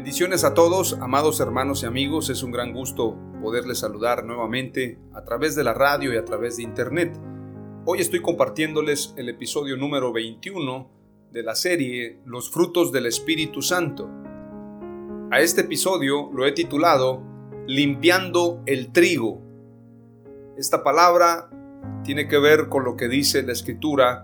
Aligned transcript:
Bendiciones 0.00 0.44
a 0.44 0.54
todos, 0.54 0.94
amados 1.02 1.40
hermanos 1.40 1.82
y 1.82 1.86
amigos. 1.86 2.30
Es 2.30 2.42
un 2.42 2.50
gran 2.50 2.72
gusto 2.72 3.18
poderles 3.42 3.80
saludar 3.80 4.24
nuevamente 4.24 4.98
a 5.12 5.24
través 5.24 5.54
de 5.54 5.62
la 5.62 5.74
radio 5.74 6.14
y 6.14 6.16
a 6.16 6.24
través 6.24 6.56
de 6.56 6.62
internet. 6.62 7.20
Hoy 7.84 8.00
estoy 8.00 8.22
compartiéndoles 8.22 9.12
el 9.18 9.28
episodio 9.28 9.76
número 9.76 10.10
21 10.10 10.90
de 11.30 11.42
la 11.42 11.54
serie 11.54 12.18
Los 12.24 12.50
frutos 12.50 12.92
del 12.92 13.04
Espíritu 13.04 13.60
Santo. 13.60 14.08
A 15.30 15.40
este 15.40 15.60
episodio 15.60 16.30
lo 16.32 16.46
he 16.46 16.52
titulado 16.52 17.22
Limpiando 17.66 18.62
el 18.64 18.92
trigo. 18.92 19.42
Esta 20.56 20.82
palabra 20.82 21.50
tiene 22.04 22.26
que 22.26 22.38
ver 22.38 22.70
con 22.70 22.84
lo 22.84 22.96
que 22.96 23.06
dice 23.06 23.42
la 23.42 23.52
escritura 23.52 24.22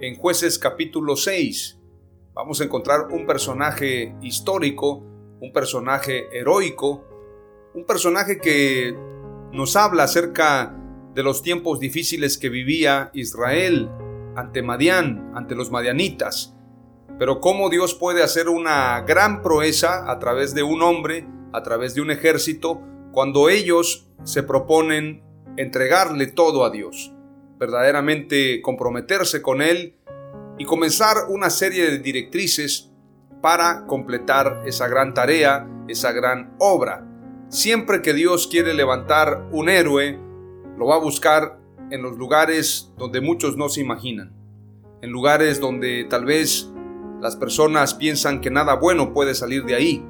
en 0.00 0.16
jueces 0.16 0.58
capítulo 0.58 1.16
6. 1.16 1.80
Vamos 2.34 2.60
a 2.60 2.64
encontrar 2.64 3.08
un 3.10 3.24
personaje 3.24 4.14
histórico 4.20 5.13
un 5.40 5.52
personaje 5.52 6.28
heroico, 6.36 7.04
un 7.74 7.84
personaje 7.84 8.38
que 8.38 8.96
nos 9.52 9.76
habla 9.76 10.04
acerca 10.04 10.76
de 11.14 11.22
los 11.22 11.42
tiempos 11.42 11.78
difíciles 11.78 12.38
que 12.38 12.48
vivía 12.48 13.10
Israel 13.14 13.88
ante 14.36 14.62
Madián, 14.62 15.32
ante 15.34 15.54
los 15.54 15.70
madianitas, 15.70 16.54
pero 17.18 17.40
cómo 17.40 17.70
Dios 17.70 17.94
puede 17.94 18.22
hacer 18.22 18.48
una 18.48 19.00
gran 19.02 19.42
proeza 19.42 20.10
a 20.10 20.18
través 20.18 20.54
de 20.54 20.62
un 20.62 20.82
hombre, 20.82 21.26
a 21.52 21.62
través 21.62 21.94
de 21.94 22.00
un 22.00 22.10
ejército, 22.10 22.80
cuando 23.12 23.48
ellos 23.48 24.08
se 24.24 24.42
proponen 24.42 25.22
entregarle 25.56 26.26
todo 26.26 26.64
a 26.64 26.70
Dios, 26.70 27.12
verdaderamente 27.58 28.60
comprometerse 28.60 29.40
con 29.40 29.62
Él 29.62 29.96
y 30.58 30.64
comenzar 30.64 31.16
una 31.28 31.50
serie 31.50 31.90
de 31.90 31.98
directrices 31.98 32.92
para 33.44 33.86
completar 33.86 34.62
esa 34.64 34.88
gran 34.88 35.12
tarea, 35.12 35.68
esa 35.86 36.12
gran 36.12 36.56
obra. 36.58 37.06
Siempre 37.50 38.00
que 38.00 38.14
Dios 38.14 38.46
quiere 38.46 38.72
levantar 38.72 39.46
un 39.52 39.68
héroe, 39.68 40.18
lo 40.78 40.86
va 40.86 40.94
a 40.94 41.00
buscar 41.00 41.60
en 41.90 42.00
los 42.00 42.16
lugares 42.16 42.94
donde 42.96 43.20
muchos 43.20 43.58
no 43.58 43.68
se 43.68 43.82
imaginan, 43.82 44.32
en 45.02 45.10
lugares 45.10 45.60
donde 45.60 46.06
tal 46.08 46.24
vez 46.24 46.70
las 47.20 47.36
personas 47.36 47.92
piensan 47.92 48.40
que 48.40 48.50
nada 48.50 48.76
bueno 48.76 49.12
puede 49.12 49.34
salir 49.34 49.66
de 49.66 49.74
ahí, 49.74 50.02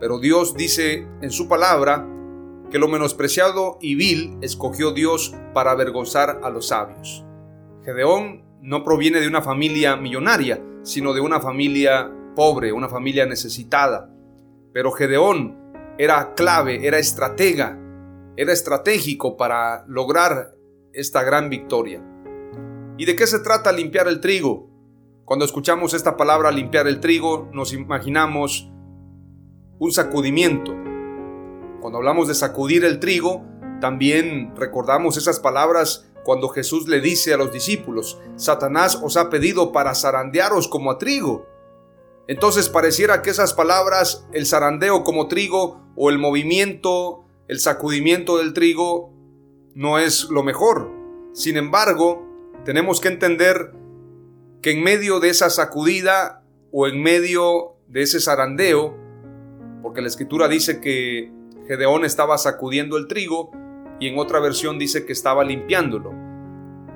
pero 0.00 0.18
Dios 0.18 0.56
dice 0.56 1.06
en 1.20 1.30
su 1.30 1.46
palabra 1.46 2.04
que 2.72 2.80
lo 2.80 2.88
menospreciado 2.88 3.78
y 3.80 3.94
vil 3.94 4.38
escogió 4.40 4.90
Dios 4.90 5.36
para 5.54 5.70
avergonzar 5.70 6.40
a 6.42 6.50
los 6.50 6.66
sabios. 6.66 7.24
Gedeón 7.84 8.42
no 8.60 8.82
proviene 8.82 9.20
de 9.20 9.28
una 9.28 9.40
familia 9.40 9.94
millonaria, 9.94 10.60
sino 10.82 11.12
de 11.12 11.20
una 11.20 11.38
familia 11.38 12.10
pobre, 12.34 12.72
una 12.72 12.88
familia 12.88 13.26
necesitada. 13.26 14.10
Pero 14.72 14.92
Gedeón 14.92 15.58
era 15.98 16.34
clave, 16.34 16.86
era 16.86 16.98
estratega, 16.98 17.78
era 18.36 18.52
estratégico 18.52 19.36
para 19.36 19.84
lograr 19.86 20.54
esta 20.92 21.22
gran 21.22 21.50
victoria. 21.50 22.02
¿Y 22.98 23.04
de 23.04 23.16
qué 23.16 23.26
se 23.26 23.40
trata 23.40 23.72
limpiar 23.72 24.08
el 24.08 24.20
trigo? 24.20 24.70
Cuando 25.24 25.44
escuchamos 25.44 25.94
esta 25.94 26.16
palabra 26.16 26.50
limpiar 26.50 26.86
el 26.86 27.00
trigo, 27.00 27.48
nos 27.52 27.72
imaginamos 27.72 28.70
un 29.78 29.92
sacudimiento. 29.92 30.72
Cuando 31.80 31.98
hablamos 31.98 32.28
de 32.28 32.34
sacudir 32.34 32.84
el 32.84 33.00
trigo, 33.00 33.42
también 33.80 34.54
recordamos 34.56 35.16
esas 35.16 35.40
palabras 35.40 36.08
cuando 36.24 36.48
Jesús 36.48 36.86
le 36.86 37.00
dice 37.00 37.34
a 37.34 37.36
los 37.36 37.52
discípulos, 37.52 38.20
Satanás 38.36 39.00
os 39.02 39.16
ha 39.16 39.28
pedido 39.28 39.72
para 39.72 39.94
zarandearos 39.94 40.68
como 40.68 40.90
a 40.90 40.98
trigo. 40.98 41.46
Entonces 42.28 42.68
pareciera 42.68 43.22
que 43.22 43.30
esas 43.30 43.52
palabras, 43.52 44.26
el 44.32 44.46
zarandeo 44.46 45.04
como 45.04 45.28
trigo 45.28 45.82
o 45.96 46.10
el 46.10 46.18
movimiento, 46.18 47.24
el 47.48 47.60
sacudimiento 47.60 48.38
del 48.38 48.52
trigo, 48.52 49.12
no 49.74 49.98
es 49.98 50.24
lo 50.30 50.42
mejor. 50.42 50.90
Sin 51.32 51.56
embargo, 51.56 52.26
tenemos 52.64 53.00
que 53.00 53.08
entender 53.08 53.72
que 54.60 54.70
en 54.70 54.82
medio 54.84 55.18
de 55.18 55.30
esa 55.30 55.50
sacudida 55.50 56.44
o 56.70 56.86
en 56.86 57.02
medio 57.02 57.76
de 57.88 58.02
ese 58.02 58.20
zarandeo, 58.20 58.96
porque 59.82 60.00
la 60.00 60.08
escritura 60.08 60.48
dice 60.48 60.80
que 60.80 61.32
Gedeón 61.66 62.04
estaba 62.04 62.38
sacudiendo 62.38 62.96
el 62.96 63.08
trigo 63.08 63.50
y 63.98 64.08
en 64.08 64.18
otra 64.18 64.40
versión 64.40 64.78
dice 64.78 65.04
que 65.04 65.12
estaba 65.12 65.44
limpiándolo. 65.44 66.12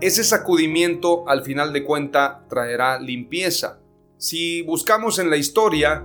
Ese 0.01 0.25
sacudimiento 0.25 1.29
al 1.29 1.43
final 1.43 1.73
de 1.73 1.85
cuenta 1.85 2.45
traerá 2.49 3.01
limpieza. 3.01 3.81
Si 4.19 4.63
buscamos 4.63 5.19
en 5.19 5.29
la 5.29 5.37
historia, 5.37 6.03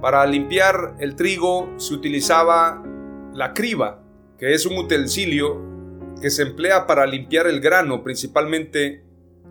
para 0.00 0.24
limpiar 0.26 0.94
el 1.00 1.16
trigo 1.16 1.72
se 1.76 1.92
utilizaba 1.92 2.80
la 3.34 3.52
criba, 3.52 4.00
que 4.38 4.54
es 4.54 4.64
un 4.64 4.78
utensilio 4.78 5.60
que 6.20 6.30
se 6.30 6.42
emplea 6.42 6.86
para 6.86 7.04
limpiar 7.04 7.48
el 7.48 7.60
grano, 7.60 8.04
principalmente 8.04 9.04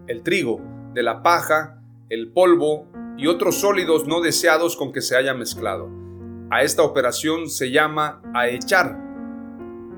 el 0.07 0.24
trigo, 0.24 0.62
de 0.94 1.03
la 1.03 1.22
paja, 1.22 1.81
el 2.07 2.31
polvo 2.31 2.88
y 3.18 3.28
otros 3.28 3.59
sólidos 3.59 4.07
no 4.07 4.22
deseados 4.22 4.78
con 4.78 4.94
que 4.94 5.01
se 5.01 5.18
haya 5.18 5.34
mezclado. 5.34 5.90
A 6.50 6.63
esta 6.63 6.84
operación 6.84 7.50
se 7.50 7.72
llama 7.72 8.22
aechar. 8.34 8.97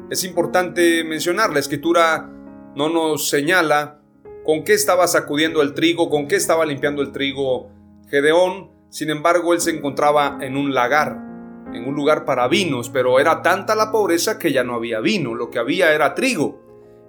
Es 0.09 0.23
importante 0.23 1.03
mencionar, 1.03 1.53
la 1.53 1.59
escritura 1.59 2.27
no 2.75 2.89
nos 2.89 3.29
señala 3.29 3.99
con 4.43 4.63
qué 4.63 4.73
estaba 4.73 5.07
sacudiendo 5.07 5.61
el 5.61 5.75
trigo, 5.75 6.09
con 6.09 6.27
qué 6.27 6.37
estaba 6.37 6.65
limpiando 6.65 7.03
el 7.03 7.11
trigo 7.11 7.71
Gedeón, 8.13 8.69
sin 8.91 9.09
embargo, 9.09 9.55
él 9.55 9.59
se 9.59 9.71
encontraba 9.71 10.37
en 10.39 10.55
un 10.55 10.75
lagar, 10.75 11.17
en 11.73 11.87
un 11.87 11.95
lugar 11.95 12.25
para 12.25 12.47
vinos, 12.47 12.91
pero 12.91 13.19
era 13.19 13.41
tanta 13.41 13.73
la 13.73 13.91
pobreza 13.91 14.37
que 14.37 14.53
ya 14.53 14.63
no 14.63 14.75
había 14.75 14.99
vino, 14.99 15.33
lo 15.33 15.49
que 15.49 15.57
había 15.57 15.95
era 15.95 16.13
trigo. 16.13 16.61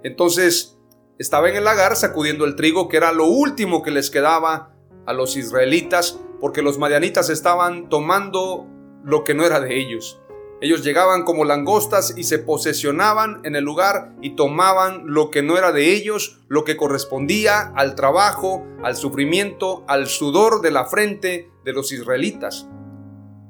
Entonces, 0.03 0.79
estaba 1.19 1.47
en 1.47 1.57
el 1.57 1.63
lagar 1.63 1.95
sacudiendo 1.95 2.45
el 2.45 2.55
trigo, 2.55 2.89
que 2.89 2.97
era 2.97 3.11
lo 3.11 3.27
último 3.27 3.83
que 3.83 3.91
les 3.91 4.09
quedaba 4.09 4.73
a 5.05 5.13
los 5.13 5.37
israelitas, 5.37 6.19
porque 6.41 6.63
los 6.63 6.79
madianitas 6.79 7.29
estaban 7.29 7.87
tomando 7.87 8.65
lo 9.03 9.23
que 9.23 9.35
no 9.35 9.45
era 9.45 9.59
de 9.59 9.79
ellos. 9.79 10.19
Ellos 10.65 10.83
llegaban 10.83 11.25
como 11.25 11.45
langostas 11.45 12.15
y 12.17 12.23
se 12.23 12.39
posesionaban 12.39 13.39
en 13.43 13.55
el 13.55 13.63
lugar 13.63 14.15
y 14.23 14.31
tomaban 14.31 15.03
lo 15.05 15.29
que 15.29 15.43
no 15.43 15.59
era 15.59 15.71
de 15.71 15.93
ellos, 15.93 16.39
lo 16.47 16.63
que 16.63 16.75
correspondía 16.75 17.71
al 17.75 17.93
trabajo, 17.93 18.65
al 18.81 18.95
sufrimiento, 18.95 19.85
al 19.87 20.07
sudor 20.07 20.61
de 20.61 20.71
la 20.71 20.85
frente 20.85 21.51
de 21.63 21.71
los 21.71 21.91
israelitas. 21.91 22.67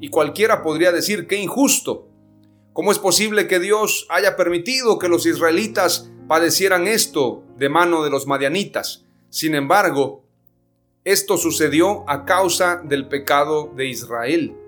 Y 0.02 0.10
cualquiera 0.10 0.62
podría 0.62 0.92
decir 0.92 1.26
que 1.26 1.38
injusto. 1.42 2.10
¿Cómo 2.74 2.92
es 2.92 3.00
posible 3.00 3.48
que 3.48 3.62
Dios 3.62 4.08
haya 4.10 4.36
permitido 4.36 5.00
que 5.00 5.08
los 5.08 5.26
israelitas 5.26 6.12
padecieran 6.28 6.86
esto 6.86 7.46
de 7.56 7.70
mano 7.70 8.04
de 8.04 8.10
los 8.10 8.28
madianitas? 8.28 9.06
Sin 9.30 9.56
embargo, 9.56 10.26
esto 11.06 11.38
sucedió 11.38 12.04
a 12.10 12.26
causa 12.26 12.82
del 12.84 13.08
pecado 13.08 13.72
de 13.74 13.88
Israel. 13.88 14.65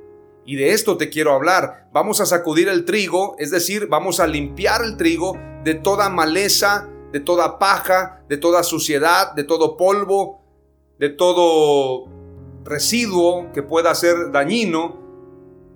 Y 0.47 0.55
de 0.55 0.71
esto 0.71 0.95
te 0.95 1.09
quiero 1.09 1.33
hablar. 1.33 1.89
Vamos 1.91 2.21
a 2.21 2.25
sacudir 2.25 2.69
el 2.69 2.85
trigo, 2.85 3.35
es 3.37 3.51
decir, 3.51 3.87
vamos 3.87 4.21
a 4.21 4.27
limpiar 4.27 4.81
el 4.81 4.95
trigo 4.95 5.37
de 5.65 5.75
toda 5.75 6.09
maleza, 6.09 6.87
de 7.11 7.19
toda 7.19 7.59
paja, 7.59 8.23
de 8.29 8.37
toda 8.37 8.63
suciedad, 8.63 9.33
de 9.33 9.43
todo 9.43 9.75
polvo, 9.75 10.41
de 10.99 11.09
todo 11.09 12.07
residuo 12.63 13.51
que 13.51 13.61
pueda 13.61 13.93
ser 13.93 14.31
dañino, 14.31 15.01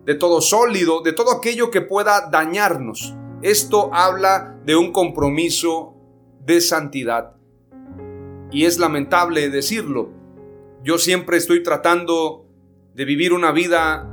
de 0.06 0.16
todo 0.16 0.40
sólido, 0.40 1.02
de 1.02 1.12
todo 1.12 1.34
aquello 1.34 1.70
que 1.70 1.82
pueda 1.82 2.30
dañarnos. 2.32 3.14
Esto 3.42 3.90
habla 3.94 4.58
de 4.66 4.78
un 4.78 4.94
compromiso 4.94 5.96
de 6.46 6.62
santidad. 6.62 7.36
Y 8.52 8.64
es 8.64 8.80
lamentable 8.80 9.50
decirlo. 9.50 10.12
Yo 10.82 10.98
siempre 10.98 11.36
estoy 11.36 11.62
tratando 11.62 12.46
de 12.96 13.04
vivir 13.04 13.34
una 13.34 13.52
vida 13.52 14.08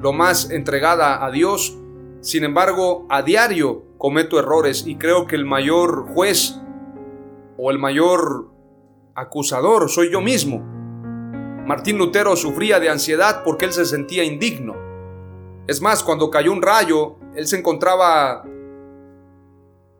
lo 0.00 0.12
más 0.12 0.50
entregada 0.50 1.24
a 1.24 1.30
Dios. 1.30 1.76
Sin 2.20 2.44
embargo, 2.44 3.06
a 3.08 3.22
diario 3.22 3.84
cometo 3.98 4.38
errores 4.38 4.86
y 4.86 4.96
creo 4.96 5.26
que 5.26 5.36
el 5.36 5.44
mayor 5.44 6.06
juez 6.08 6.60
o 7.56 7.70
el 7.70 7.78
mayor 7.78 8.50
acusador 9.14 9.88
soy 9.88 10.10
yo 10.12 10.20
mismo. 10.20 10.58
Martín 11.66 11.98
Lutero 11.98 12.36
sufría 12.36 12.78
de 12.78 12.90
ansiedad 12.90 13.42
porque 13.44 13.64
él 13.64 13.72
se 13.72 13.86
sentía 13.86 14.22
indigno. 14.22 14.74
Es 15.66 15.80
más, 15.82 16.04
cuando 16.04 16.30
cayó 16.30 16.52
un 16.52 16.62
rayo, 16.62 17.16
él 17.34 17.46
se 17.46 17.58
encontraba 17.58 18.44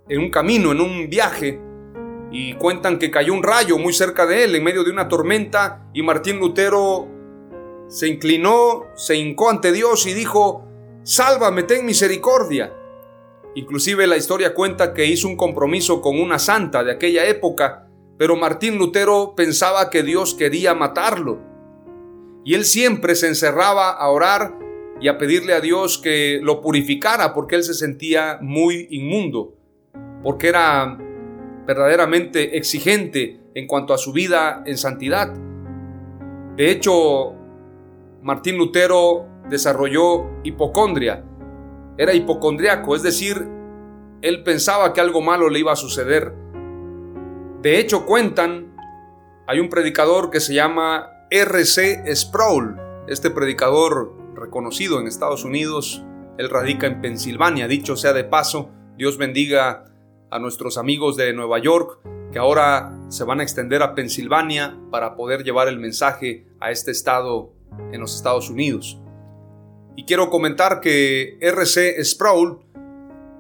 en 0.09 0.21
un 0.21 0.31
camino, 0.31 0.71
en 0.71 0.81
un 0.81 1.11
viaje, 1.11 1.61
y 2.31 2.55
cuentan 2.55 2.99
que 2.99 3.11
cayó 3.11 3.33
un 3.33 3.43
rayo 3.43 3.79
muy 3.79 3.93
cerca 3.93 4.27
de 4.27 4.45
él 4.45 4.55
en 4.55 4.65
medio 4.65 4.85
de 4.85 4.91
una 4.91 5.09
tormenta 5.09 5.89
y 5.93 6.03
Martín 6.03 6.39
Lutero 6.39 7.09
se 7.89 8.09
inclinó, 8.09 8.85
se 8.95 9.17
hincó 9.17 9.51
ante 9.51 9.73
Dios 9.73 10.07
y 10.07 10.13
dijo, 10.13 10.65
sálvame, 11.03 11.63
ten 11.63 11.87
misericordia. 11.87 12.73
Inclusive 13.55 14.07
la 14.07 14.17
historia 14.17 14.55
cuenta 14.55 14.93
que 14.93 15.07
hizo 15.07 15.29
un 15.29 15.37
compromiso 15.37 16.01
con 16.01 16.21
una 16.21 16.39
santa 16.39 16.85
de 16.85 16.93
aquella 16.93 17.25
época, 17.27 17.89
pero 18.19 18.37
Martín 18.37 18.77
Lutero 18.79 19.35
pensaba 19.37 19.89
que 19.89 20.03
Dios 20.03 20.35
quería 20.35 20.75
matarlo. 20.75 21.41
Y 22.45 22.55
él 22.55 22.65
siempre 22.65 23.15
se 23.15 23.29
encerraba 23.29 23.91
a 23.91 24.09
orar 24.09 24.59
y 25.01 25.09
a 25.09 25.19
pedirle 25.19 25.53
a 25.53 25.61
Dios 25.61 25.99
que 25.99 26.41
lo 26.43 26.61
purificara 26.61 27.35
porque 27.35 27.57
él 27.57 27.65
se 27.65 27.75
sentía 27.75 28.39
muy 28.41 28.89
inmundo, 28.91 29.55
porque 30.23 30.49
era 30.49 30.99
verdaderamente 31.67 32.57
exigente 32.57 33.41
en 33.55 33.67
cuanto 33.67 33.95
a 33.95 33.99
su 33.99 34.13
vida 34.13 34.63
en 34.67 34.77
santidad. 34.79 35.33
De 36.57 36.71
hecho, 36.71 37.36
Martín 38.23 38.59
Lutero 38.59 39.27
desarrolló 39.49 40.27
hipocondria. 40.43 41.25
Era 41.99 42.15
hipocondriaco, 42.15 42.95
es 42.95 43.03
decir, 43.03 43.49
él 44.23 44.43
pensaba 44.43 44.93
que 44.93 45.01
algo 45.01 45.21
malo 45.21 45.49
le 45.49 45.61
iba 45.61 45.73
a 45.73 45.77
suceder. 45.77 46.35
De 47.63 47.79
hecho, 47.79 48.05
cuentan, 48.05 48.77
hay 49.47 49.61
un 49.61 49.69
predicador 49.69 50.31
que 50.31 50.41
se 50.41 50.55
llama 50.55 51.11
R.C. 51.31 52.05
Sproul, 52.15 52.77
este 53.09 53.31
predicador 53.31 54.15
reconocido 54.35 55.01
en 55.01 55.07
Estados 55.07 55.45
Unidos, 55.45 56.05
él 56.39 56.51
radica 56.51 56.87
en 56.87 57.01
Pensilvania, 57.01 57.67
dicho 57.67 57.97
sea 57.97 58.13
de 58.13 58.25
paso, 58.25 58.71
Dios 58.97 59.17
bendiga 59.17 59.85
a 60.31 60.39
nuestros 60.39 60.77
amigos 60.77 61.17
de 61.17 61.33
Nueva 61.33 61.59
York, 61.59 62.01
que 62.33 62.39
ahora 62.39 62.95
se 63.09 63.25
van 63.25 63.41
a 63.41 63.43
extender 63.43 63.83
a 63.83 63.95
Pensilvania 63.95 64.79
para 64.91 65.17
poder 65.17 65.45
llevar 65.45 65.69
el 65.69 65.79
mensaje 65.79 66.47
a 66.61 66.71
este 66.71 66.91
estado 66.91 67.56
en 67.93 68.01
los 68.01 68.17
Estados 68.17 68.51
Unidos. 68.51 69.01
Y 69.97 70.05
quiero 70.05 70.29
comentar 70.29 70.81
que 70.81 71.39
RC 71.41 72.05
Sproul 72.05 72.59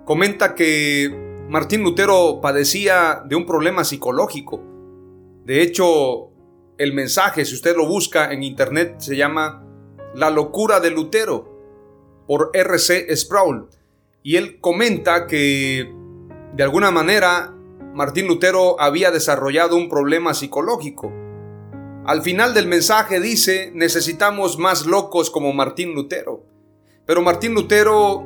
comenta 0.05 0.55
que 0.55 1.15
Martín 1.49 1.83
Lutero 1.83 2.41
padecía 2.41 3.23
de 3.27 3.37
un 3.37 3.47
problema 3.47 3.85
psicológico. 3.85 4.63
De 5.45 5.63
hecho, 5.63 6.31
el 6.79 6.93
mensaje, 6.95 7.45
si 7.45 7.55
usted 7.55 7.77
lo 7.77 7.87
busca 7.87 8.33
en 8.33 8.43
internet, 8.43 8.97
se 8.99 9.17
llama 9.17 9.65
La 10.15 10.31
locura 10.31 10.81
de 10.81 10.91
Lutero 10.91 12.25
por 12.27 12.51
RC 12.55 13.15
Sproul. 13.15 13.69
Y 14.23 14.37
él 14.37 14.61
comenta 14.61 15.27
que 15.27 15.93
de 16.55 16.63
alguna 16.63 16.91
manera 16.91 17.55
Martín 17.95 18.27
Lutero 18.27 18.81
había 18.81 19.11
desarrollado 19.11 19.77
un 19.77 19.89
problema 19.89 20.35
psicológico 20.35 21.13
al 22.07 22.23
final 22.23 22.55
del 22.55 22.69
mensaje 22.69 23.21
dice, 23.21 23.73
necesitamos 23.75 24.59
más 24.59 24.87
locos 24.87 25.29
como 25.29 25.53
Martín 25.53 25.93
Lutero. 25.93 26.45
Pero 27.05 27.21
Martín 27.21 27.55
Lutero 27.55 28.25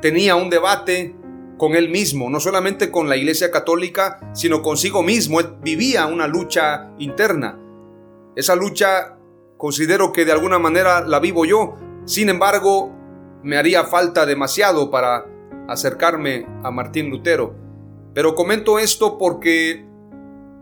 tenía 0.00 0.36
un 0.36 0.48
debate 0.48 1.16
con 1.58 1.74
él 1.74 1.88
mismo, 1.88 2.30
no 2.30 2.38
solamente 2.38 2.90
con 2.90 3.08
la 3.08 3.16
Iglesia 3.16 3.50
Católica, 3.50 4.30
sino 4.32 4.62
consigo 4.62 5.02
mismo. 5.02 5.40
Vivía 5.60 6.06
una 6.06 6.28
lucha 6.28 6.92
interna. 6.98 7.58
Esa 8.36 8.54
lucha 8.54 9.16
considero 9.56 10.12
que 10.12 10.24
de 10.24 10.32
alguna 10.32 10.60
manera 10.60 11.00
la 11.00 11.18
vivo 11.18 11.44
yo. 11.44 11.76
Sin 12.04 12.28
embargo, 12.28 12.92
me 13.42 13.56
haría 13.56 13.84
falta 13.84 14.24
demasiado 14.24 14.90
para 14.90 15.26
acercarme 15.68 16.46
a 16.62 16.70
Martín 16.70 17.10
Lutero. 17.10 17.56
Pero 18.14 18.36
comento 18.36 18.78
esto 18.78 19.18
porque 19.18 19.84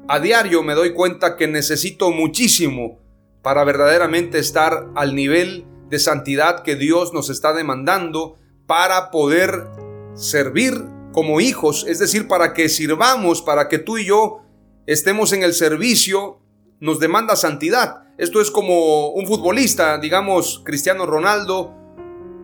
a 0.08 0.20
diario 0.20 0.62
me 0.62 0.74
doy 0.74 0.92
cuenta 0.92 1.36
que 1.36 1.48
necesito 1.48 2.10
muchísimo 2.10 2.98
para 3.42 3.64
verdaderamente 3.64 4.38
estar 4.38 4.88
al 4.94 5.14
nivel 5.14 5.64
de 5.88 5.98
santidad 5.98 6.62
que 6.62 6.76
Dios 6.76 7.12
nos 7.12 7.30
está 7.30 7.52
demandando 7.52 8.36
para 8.66 9.10
poder 9.10 9.66
servir 10.14 10.74
como 11.12 11.40
hijos, 11.40 11.86
es 11.88 11.98
decir, 11.98 12.26
para 12.26 12.52
que 12.52 12.68
sirvamos, 12.68 13.40
para 13.40 13.68
que 13.68 13.78
tú 13.78 13.98
y 13.98 14.06
yo 14.06 14.40
estemos 14.86 15.32
en 15.32 15.42
el 15.42 15.54
servicio, 15.54 16.40
nos 16.80 16.98
demanda 16.98 17.36
santidad. 17.36 18.02
Esto 18.18 18.40
es 18.40 18.50
como 18.50 19.08
un 19.10 19.26
futbolista, 19.26 19.98
digamos 19.98 20.62
Cristiano 20.64 21.06
Ronaldo 21.06 21.74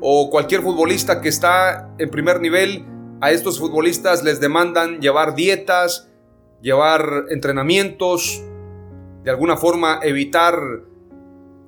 o 0.00 0.30
cualquier 0.30 0.62
futbolista 0.62 1.20
que 1.20 1.28
está 1.28 1.94
en 1.98 2.10
primer 2.10 2.40
nivel, 2.40 2.86
a 3.20 3.32
estos 3.32 3.58
futbolistas 3.58 4.24
les 4.24 4.40
demandan 4.40 5.00
llevar 5.00 5.34
dietas, 5.34 6.09
llevar 6.62 7.26
entrenamientos, 7.30 8.42
de 9.24 9.30
alguna 9.30 9.56
forma 9.56 10.00
evitar 10.02 10.84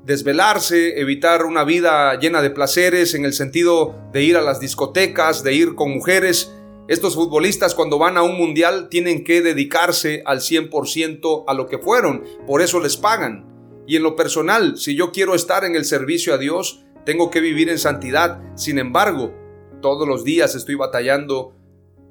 desvelarse, 0.05 1.01
evitar 1.01 1.45
una 1.45 1.65
vida 1.65 2.19
llena 2.19 2.43
de 2.43 2.51
placeres 2.51 3.15
en 3.15 3.25
el 3.25 3.33
sentido 3.33 3.95
de 4.13 4.23
ir 4.23 4.37
a 4.37 4.43
las 4.43 4.61
discotecas, 4.61 5.43
de 5.43 5.55
ir 5.55 5.75
con 5.75 5.93
mujeres. 5.93 6.53
Estos 6.89 7.15
futbolistas 7.15 7.75
cuando 7.75 7.99
van 7.99 8.17
a 8.17 8.23
un 8.23 8.37
mundial 8.37 8.89
tienen 8.89 9.23
que 9.23 9.43
dedicarse 9.43 10.23
al 10.27 10.41
100% 10.41 11.45
a 11.47 11.55
lo 11.55 11.67
que 11.69 11.79
fueron, 11.79 12.25
por 12.47 12.63
eso 12.63 12.81
les 12.81 12.97
pagan. 12.97 13.47
Y 13.87 13.97
en 13.97 14.03
lo 14.03 14.17
personal, 14.17 14.77
si 14.77 14.97
yo 14.97 15.13
quiero 15.13 15.35
estar 15.35 15.65
en 15.65 15.77
el 15.77 15.85
servicio 15.85 16.35
a 16.35 16.39
Dios, 16.39 16.85
tengo 17.05 17.31
que 17.31 17.41
vivir 17.41 17.69
en 17.69 17.79
santidad. 17.79 18.41
Sin 18.57 18.79
embargo, 18.79 19.33
todos 19.81 20.07
los 20.07 20.25
días 20.25 20.55
estoy 20.55 20.75
batallando 20.75 21.55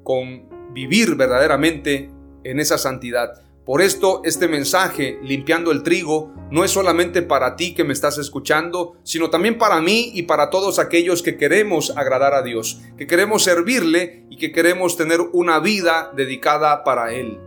con 0.02 0.72
vivir 0.72 1.14
verdaderamente 1.14 2.10
en 2.44 2.60
esa 2.60 2.78
santidad. 2.78 3.42
Por 3.64 3.80
esto 3.80 4.22
este 4.24 4.48
mensaje, 4.48 5.20
limpiando 5.22 5.70
el 5.70 5.84
trigo, 5.84 6.34
no 6.50 6.64
es 6.64 6.72
solamente 6.72 7.22
para 7.22 7.54
ti 7.54 7.74
que 7.74 7.84
me 7.84 7.92
estás 7.92 8.18
escuchando, 8.18 8.96
sino 9.04 9.30
también 9.30 9.56
para 9.56 9.80
mí 9.80 10.10
y 10.14 10.22
para 10.24 10.50
todos 10.50 10.80
aquellos 10.80 11.22
que 11.22 11.36
queremos 11.36 11.96
agradar 11.96 12.34
a 12.34 12.42
Dios, 12.42 12.80
que 12.98 13.06
queremos 13.06 13.44
servirle 13.44 14.26
y 14.30 14.36
que 14.36 14.50
queremos 14.50 14.96
tener 14.96 15.20
una 15.32 15.60
vida 15.60 16.12
dedicada 16.16 16.82
para 16.82 17.12
Él. 17.14 17.38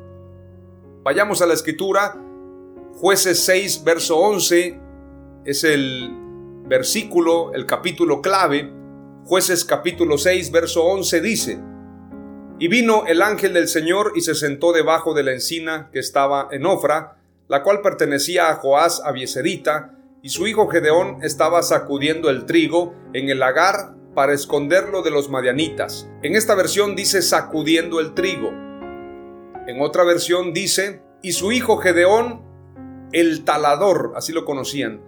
Vayamos 1.04 1.42
a 1.42 1.48
la 1.48 1.54
escritura, 1.54 2.16
jueces 2.94 3.44
6, 3.44 3.84
verso 3.84 4.18
11, 4.18 4.80
es 5.44 5.64
el 5.66 6.12
versículo, 6.66 7.54
el 7.54 7.66
capítulo 7.66 8.22
clave. 8.22 8.72
Jueces 9.26 9.66
capítulo 9.66 10.18
6, 10.18 10.52
verso 10.52 10.84
11 10.86 11.22
dice, 11.22 11.60
y 12.60 12.68
vino 12.68 13.06
el 13.08 13.22
ángel 13.22 13.54
del 13.54 13.68
Señor 13.68 14.14
y 14.16 14.22
se 14.22 14.36
sentó 14.36 14.72
debajo 14.72 15.14
de 15.14 15.24
la 15.24 15.34
encina 15.34 15.90
que 15.92 16.00
estaba 16.00 16.48
en 16.52 16.66
Ofra, 16.66 17.18
la 17.48 17.64
cual 17.64 17.82
pertenecía 17.82 18.50
a 18.50 18.56
Joás 18.56 19.02
Abieserita, 19.04 19.92
y 20.22 20.30
su 20.30 20.48
hijo 20.48 20.68
Gedeón 20.68 21.20
estaba 21.22 21.62
sacudiendo 21.62 22.30
el 22.30 22.46
trigo 22.46 22.96
en 23.14 23.30
el 23.30 23.40
lagar 23.40 23.94
para 24.16 24.34
esconderlo 24.34 25.04
de 25.04 25.12
los 25.12 25.30
madianitas. 25.30 26.10
En 26.24 26.36
esta 26.36 26.56
versión 26.56 26.96
dice 26.96 27.22
sacudiendo 27.22 28.00
el 28.00 28.14
trigo. 28.16 28.50
En 29.68 29.82
otra 29.82 30.04
versión 30.04 30.54
dice, 30.54 31.04
y 31.22 31.34
su 31.34 31.52
hijo 31.52 31.78
Gedeón, 31.78 32.42
el 33.12 33.44
talador, 33.44 34.14
así 34.16 34.32
lo 34.32 34.46
conocían. 34.46 35.02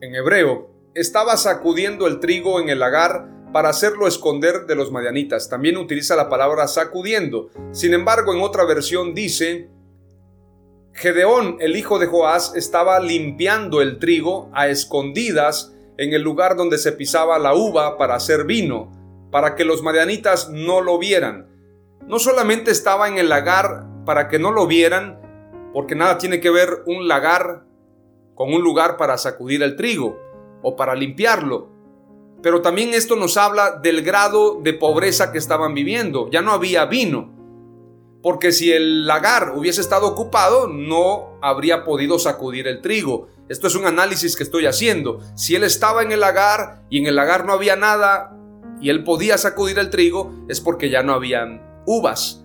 En 0.00 0.14
hebreo, 0.14 0.70
estaba 0.94 1.36
sacudiendo 1.36 2.06
el 2.06 2.20
trigo 2.20 2.60
en 2.60 2.70
el 2.70 2.78
lagar 2.78 3.28
para 3.52 3.70
hacerlo 3.70 4.06
esconder 4.06 4.66
de 4.66 4.74
los 4.74 4.90
madianitas. 4.90 5.48
También 5.48 5.76
utiliza 5.76 6.16
la 6.16 6.28
palabra 6.28 6.68
sacudiendo. 6.68 7.50
Sin 7.72 7.94
embargo, 7.94 8.34
en 8.34 8.40
otra 8.40 8.64
versión 8.64 9.14
dice, 9.14 9.70
Gedeón, 10.92 11.56
el 11.60 11.76
hijo 11.76 11.98
de 11.98 12.06
Joás, 12.06 12.54
estaba 12.56 13.00
limpiando 13.00 13.80
el 13.80 13.98
trigo 13.98 14.50
a 14.52 14.68
escondidas 14.68 15.74
en 15.96 16.12
el 16.12 16.22
lugar 16.22 16.56
donde 16.56 16.78
se 16.78 16.92
pisaba 16.92 17.38
la 17.38 17.54
uva 17.54 17.96
para 17.96 18.14
hacer 18.14 18.44
vino, 18.44 18.92
para 19.30 19.54
que 19.54 19.64
los 19.64 19.82
madianitas 19.82 20.50
no 20.50 20.80
lo 20.80 20.98
vieran. 20.98 21.48
No 22.06 22.18
solamente 22.18 22.70
estaba 22.70 23.08
en 23.08 23.18
el 23.18 23.28
lagar 23.28 23.86
para 24.04 24.28
que 24.28 24.38
no 24.38 24.50
lo 24.50 24.66
vieran, 24.66 25.20
porque 25.72 25.94
nada 25.94 26.18
tiene 26.18 26.40
que 26.40 26.50
ver 26.50 26.82
un 26.86 27.08
lagar 27.08 27.64
con 28.34 28.52
un 28.52 28.62
lugar 28.62 28.96
para 28.96 29.18
sacudir 29.18 29.62
el 29.62 29.76
trigo 29.76 30.18
o 30.62 30.76
para 30.76 30.94
limpiarlo. 30.94 31.77
Pero 32.42 32.62
también 32.62 32.94
esto 32.94 33.16
nos 33.16 33.36
habla 33.36 33.80
del 33.82 34.02
grado 34.02 34.60
de 34.62 34.72
pobreza 34.72 35.32
que 35.32 35.38
estaban 35.38 35.74
viviendo. 35.74 36.30
Ya 36.30 36.40
no 36.40 36.52
había 36.52 36.84
vino. 36.86 37.34
Porque 38.22 38.52
si 38.52 38.72
el 38.72 39.06
lagar 39.06 39.54
hubiese 39.56 39.80
estado 39.80 40.06
ocupado, 40.06 40.66
no 40.68 41.38
habría 41.40 41.84
podido 41.84 42.18
sacudir 42.18 42.66
el 42.66 42.80
trigo. 42.80 43.28
Esto 43.48 43.66
es 43.66 43.74
un 43.74 43.86
análisis 43.86 44.36
que 44.36 44.42
estoy 44.42 44.66
haciendo. 44.66 45.20
Si 45.34 45.54
él 45.54 45.64
estaba 45.64 46.02
en 46.02 46.12
el 46.12 46.20
lagar 46.20 46.82
y 46.90 46.98
en 46.98 47.06
el 47.06 47.16
lagar 47.16 47.46
no 47.46 47.52
había 47.52 47.76
nada 47.76 48.36
y 48.80 48.90
él 48.90 49.04
podía 49.04 49.38
sacudir 49.38 49.78
el 49.78 49.90
trigo, 49.90 50.32
es 50.48 50.60
porque 50.60 50.90
ya 50.90 51.02
no 51.02 51.14
habían 51.14 51.62
uvas, 51.86 52.44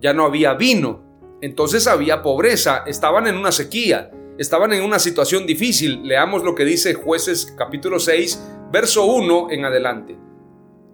ya 0.00 0.12
no 0.12 0.24
había 0.24 0.54
vino. 0.54 1.02
Entonces 1.40 1.86
había 1.86 2.22
pobreza, 2.22 2.82
estaban 2.86 3.26
en 3.26 3.36
una 3.36 3.52
sequía, 3.52 4.10
estaban 4.38 4.72
en 4.72 4.82
una 4.82 4.98
situación 4.98 5.46
difícil. 5.46 6.02
Leamos 6.02 6.44
lo 6.44 6.54
que 6.54 6.64
dice 6.64 6.94
jueces 6.94 7.54
capítulo 7.56 8.00
6, 8.00 8.42
verso 8.70 9.04
1 9.06 9.48
en 9.50 9.64
adelante. 9.64 10.18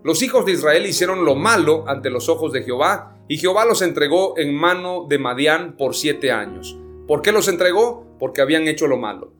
Los 0.03 0.23
hijos 0.23 0.45
de 0.45 0.53
Israel 0.53 0.87
hicieron 0.87 1.25
lo 1.25 1.35
malo 1.35 1.85
ante 1.89 2.11
los 2.11 2.29
ojos 2.29 2.53
de 2.53 2.63
Jehová, 2.63 3.17
y 3.27 3.39
Jehová 3.39 3.65
los 3.65 3.83
entregó 3.83 4.37
en 4.37 4.55
mano 4.55 5.07
de 5.09 5.19
Madián 5.19 5.77
por 5.77 5.95
siete 5.95 6.31
años. 6.31 6.79
¿Por 7.09 7.23
qué 7.23 7.33
los 7.33 7.49
entregó? 7.49 8.07
Porque 8.19 8.43
habían 8.43 8.69
hecho 8.69 8.87
lo 8.87 8.99
malo. 8.99 9.33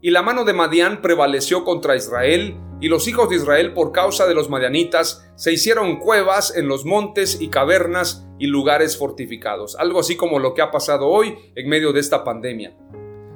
Y 0.00 0.10
la 0.10 0.22
mano 0.22 0.44
de 0.44 0.52
Madián 0.52 1.02
prevaleció 1.02 1.64
contra 1.64 1.96
Israel, 1.96 2.56
y 2.80 2.88
los 2.88 3.06
hijos 3.06 3.28
de 3.28 3.36
Israel 3.36 3.74
por 3.74 3.92
causa 3.92 4.26
de 4.26 4.34
los 4.34 4.48
madianitas 4.48 5.28
se 5.36 5.52
hicieron 5.52 5.98
cuevas 5.98 6.56
en 6.56 6.66
los 6.66 6.84
montes 6.84 7.40
y 7.40 7.48
cavernas 7.48 8.26
y 8.38 8.46
lugares 8.46 8.96
fortificados. 8.96 9.76
Algo 9.76 10.00
así 10.00 10.16
como 10.16 10.40
lo 10.40 10.54
que 10.54 10.62
ha 10.62 10.72
pasado 10.72 11.08
hoy 11.08 11.36
en 11.54 11.68
medio 11.68 11.92
de 11.92 12.00
esta 12.00 12.24
pandemia. 12.24 12.76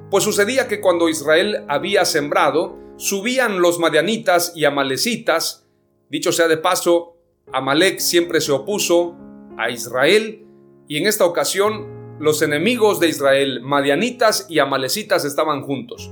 Pues 0.09 0.23
sucedía 0.23 0.67
que 0.67 0.81
cuando 0.81 1.07
Israel 1.07 1.63
había 1.69 2.03
sembrado, 2.03 2.86
subían 2.97 3.61
los 3.61 3.79
madianitas 3.79 4.53
y 4.55 4.65
amalecitas, 4.65 5.67
Dicho 6.09 6.31
sea 6.31 6.47
de 6.47 6.55
paso, 6.55 7.17
Amalek 7.51 7.99
siempre 7.99 8.39
se 8.39 8.53
opuso 8.53 9.17
a 9.57 9.69
Israel 9.69 10.45
y 10.87 10.97
en 10.97 11.05
esta 11.05 11.25
ocasión 11.25 12.17
los 12.19 12.41
enemigos 12.41 13.01
de 13.01 13.09
Israel, 13.09 13.61
madianitas 13.61 14.47
y 14.49 14.59
amalecitas, 14.59 15.25
estaban 15.25 15.63
juntos. 15.63 16.09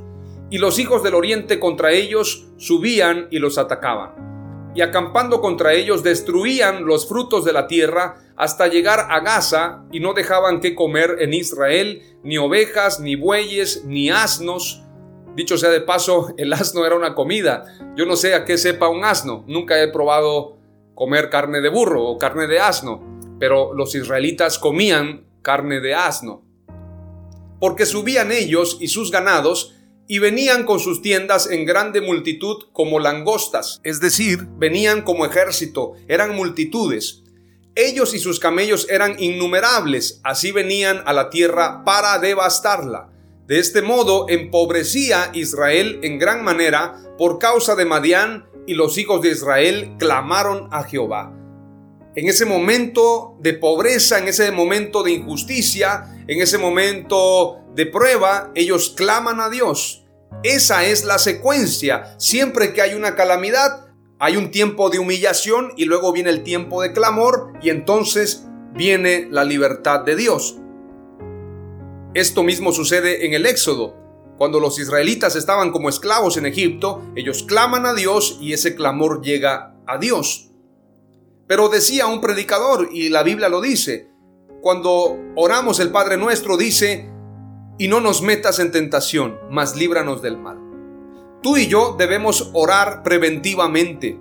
Y 0.50 0.58
los 0.58 0.80
hijos 0.80 1.01
del 1.01 1.15
oriente 1.15 1.60
contra 1.60 1.92
ellos 1.94 2.48
subían 2.58 3.27
y 3.32 3.39
los 3.39 3.58
atacaban. 3.58 4.74
Y 4.75 4.82
acampando 4.82 5.39
contra 5.39 5.74
ellos 5.74 6.04
destruían 6.04 6.86
los 6.86 7.08
frutos 7.08 7.46
de 7.46 7.54
la 7.54 7.68
tierra 7.68 8.18
hasta 8.36 8.68
llegar 8.68 9.08
a 9.10 9.22
Gaza 9.22 9.86
y 9.94 10.01
no 10.01 10.13
dejaban 10.13 10.60
que 10.60 10.75
comer 10.75 11.18
en 11.20 11.34
Israel 11.34 12.01
ni 12.22 12.38
ovejas, 12.38 13.00
ni 13.00 13.15
bueyes, 13.15 13.86
ni 13.86 14.10
asnos, 14.10 14.84
Dicho 15.36 15.58
sea 15.58 15.70
de 15.70 15.82
paso, 15.82 16.34
el 16.38 16.54
asno 16.54 16.86
era 16.86 16.96
una 16.96 17.13
comida. 17.13 17.65
Yo 17.98 18.06
no 18.06 18.15
sé 18.15 18.34
a 18.34 18.46
qué 18.46 18.58
sepa 18.58 18.88
un 18.88 19.04
asno. 19.04 19.44
Nunca 19.48 19.82
he 19.84 19.89
probado 19.89 20.58
comer 20.96 21.30
carne 21.30 21.60
de 21.60 21.70
burro 21.70 22.06
o 22.06 22.18
carne 22.18 22.48
de 22.48 22.60
asno, 22.60 23.04
pero 23.38 23.74
los 23.74 23.94
israelitas 23.96 24.58
comían 24.58 25.27
carne 25.42 25.82
de 25.82 25.94
asno. 25.94 26.44
Porque 27.60 27.86
subían 27.86 28.32
ellos 28.32 28.77
y 28.80 28.88
sus 28.88 29.12
ganados 29.12 29.75
y 30.08 30.20
venían 30.20 30.65
con 30.65 30.80
sus 30.80 31.01
tiendas 31.01 31.50
en 31.50 31.65
grande 31.65 32.00
multitud 32.00 32.63
como 32.72 33.00
langostas, 33.00 33.82
es 33.84 34.00
decir, 34.00 34.48
venían 34.58 35.01
como 35.01 35.25
ejército, 35.25 35.94
eran 36.08 36.36
multitudes. 36.36 37.24
Ellos 37.74 38.13
y 38.13 38.20
sus 38.20 38.39
camellos 38.39 38.88
eran 38.89 39.15
innumerables, 39.20 40.22
así 40.24 40.51
venían 40.51 41.01
a 41.06 41.13
la 41.13 41.30
tierra 41.30 41.84
para 41.84 42.18
devastarla. 42.20 43.10
De 43.48 43.60
este 43.60 43.84
modo 43.84 44.25
empobrecía 44.28 45.30
Israel 45.34 46.00
en 46.02 46.18
gran 46.18 46.44
manera 46.44 46.96
por 47.16 47.38
causa 47.38 47.75
de 47.75 47.86
Madián 47.86 48.48
y 48.66 48.74
los 48.74 48.98
hijos 48.98 49.22
de 49.22 49.30
Israel 49.30 49.96
clamaron 50.00 50.68
a 50.72 50.84
Jehová. 50.84 51.32
En 52.16 52.28
ese 52.28 52.46
momento 52.46 53.38
de 53.42 53.54
pobreza, 53.54 54.18
en 54.18 54.30
ese 54.30 54.52
momento 54.52 55.04
de 55.04 55.12
injusticia, 55.12 56.24
en 56.28 56.42
ese 56.42 56.58
momento 56.58 57.58
de 57.75 57.86
prueba, 57.86 58.52
ellos 58.56 58.94
claman 58.98 59.40
a 59.40 59.50
Dios. 59.50 60.06
Esa 60.42 60.86
es 60.86 61.04
la 61.04 61.20
secuencia. 61.20 62.16
Siempre 62.18 62.74
que 62.74 62.82
hay 62.82 62.96
una 62.96 63.16
calamidad, 63.16 63.88
hay 64.18 64.38
un 64.38 64.50
tiempo 64.50 64.90
de 64.90 64.98
humillación 64.98 65.74
y 65.78 65.86
luego 65.86 66.12
viene 66.14 66.32
el 66.32 66.42
tiempo 66.42 66.82
de 66.82 66.94
clamor 66.94 67.54
y 67.62 67.70
entonces 67.70 68.48
viene 68.74 69.28
la 69.30 69.44
libertad 69.44 70.00
de 70.02 70.16
Dios. 70.16 70.58
Esto 72.15 72.43
mismo 72.43 72.72
sucede 72.72 73.25
en 73.25 73.34
el 73.34 73.45
Éxodo. 73.45 73.93
Cuando 74.38 74.62
los 74.62 74.79
israelitas 74.79 75.36
estaban 75.36 75.72
como 75.74 75.89
esclavos 75.89 76.38
en 76.38 76.45
Egipto, 76.45 77.03
ellos 77.13 77.43
claman 77.43 77.86
a 77.86 77.93
Dios 77.93 78.38
y 78.39 78.53
ese 78.53 78.74
clamor 78.74 79.22
llega 79.22 79.75
a 79.86 79.98
Dios. 79.98 80.50
Pero 81.45 81.67
decía 81.67 82.07
un 82.07 82.22
predicador, 82.22 82.88
y 82.89 83.10
la 83.10 83.22
Biblia 83.22 83.50
lo 83.50 83.60
dice, 83.60 84.10
cuando 84.62 85.17
oramos 85.36 85.81
el 85.81 85.91
Padre 85.91 86.15
nuestro 86.15 86.55
dice, 86.55 87.10
y 87.77 87.89
no 87.89 88.00
nos 88.00 88.22
metas 88.22 88.60
en 88.60 88.72
tentación, 88.72 89.38
mas 89.51 89.75
líbranos 89.75 90.22
del 90.22 90.38
mal. 90.38 90.57
Tú 91.43 91.57
y 91.57 91.67
yo 91.67 91.98
debemos 92.00 92.50
orar 92.53 93.03
preventivamente. 93.03 94.17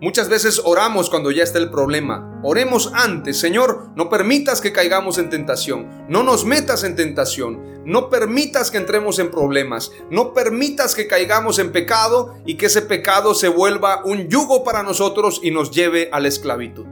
Muchas 0.00 0.28
veces 0.28 0.62
oramos 0.64 1.10
cuando 1.10 1.32
ya 1.32 1.42
está 1.42 1.58
el 1.58 1.70
problema. 1.70 2.40
Oremos 2.44 2.92
antes, 2.94 3.36
Señor, 3.40 3.90
no 3.96 4.08
permitas 4.08 4.60
que 4.60 4.72
caigamos 4.72 5.18
en 5.18 5.28
tentación, 5.28 6.06
no 6.08 6.22
nos 6.22 6.44
metas 6.44 6.84
en 6.84 6.94
tentación, 6.94 7.82
no 7.84 8.08
permitas 8.08 8.70
que 8.70 8.76
entremos 8.76 9.18
en 9.18 9.32
problemas, 9.32 9.90
no 10.08 10.32
permitas 10.34 10.94
que 10.94 11.08
caigamos 11.08 11.58
en 11.58 11.72
pecado 11.72 12.36
y 12.46 12.54
que 12.54 12.66
ese 12.66 12.82
pecado 12.82 13.34
se 13.34 13.48
vuelva 13.48 14.04
un 14.04 14.28
yugo 14.28 14.62
para 14.62 14.84
nosotros 14.84 15.40
y 15.42 15.50
nos 15.50 15.72
lleve 15.72 16.08
a 16.12 16.20
la 16.20 16.28
esclavitud. 16.28 16.86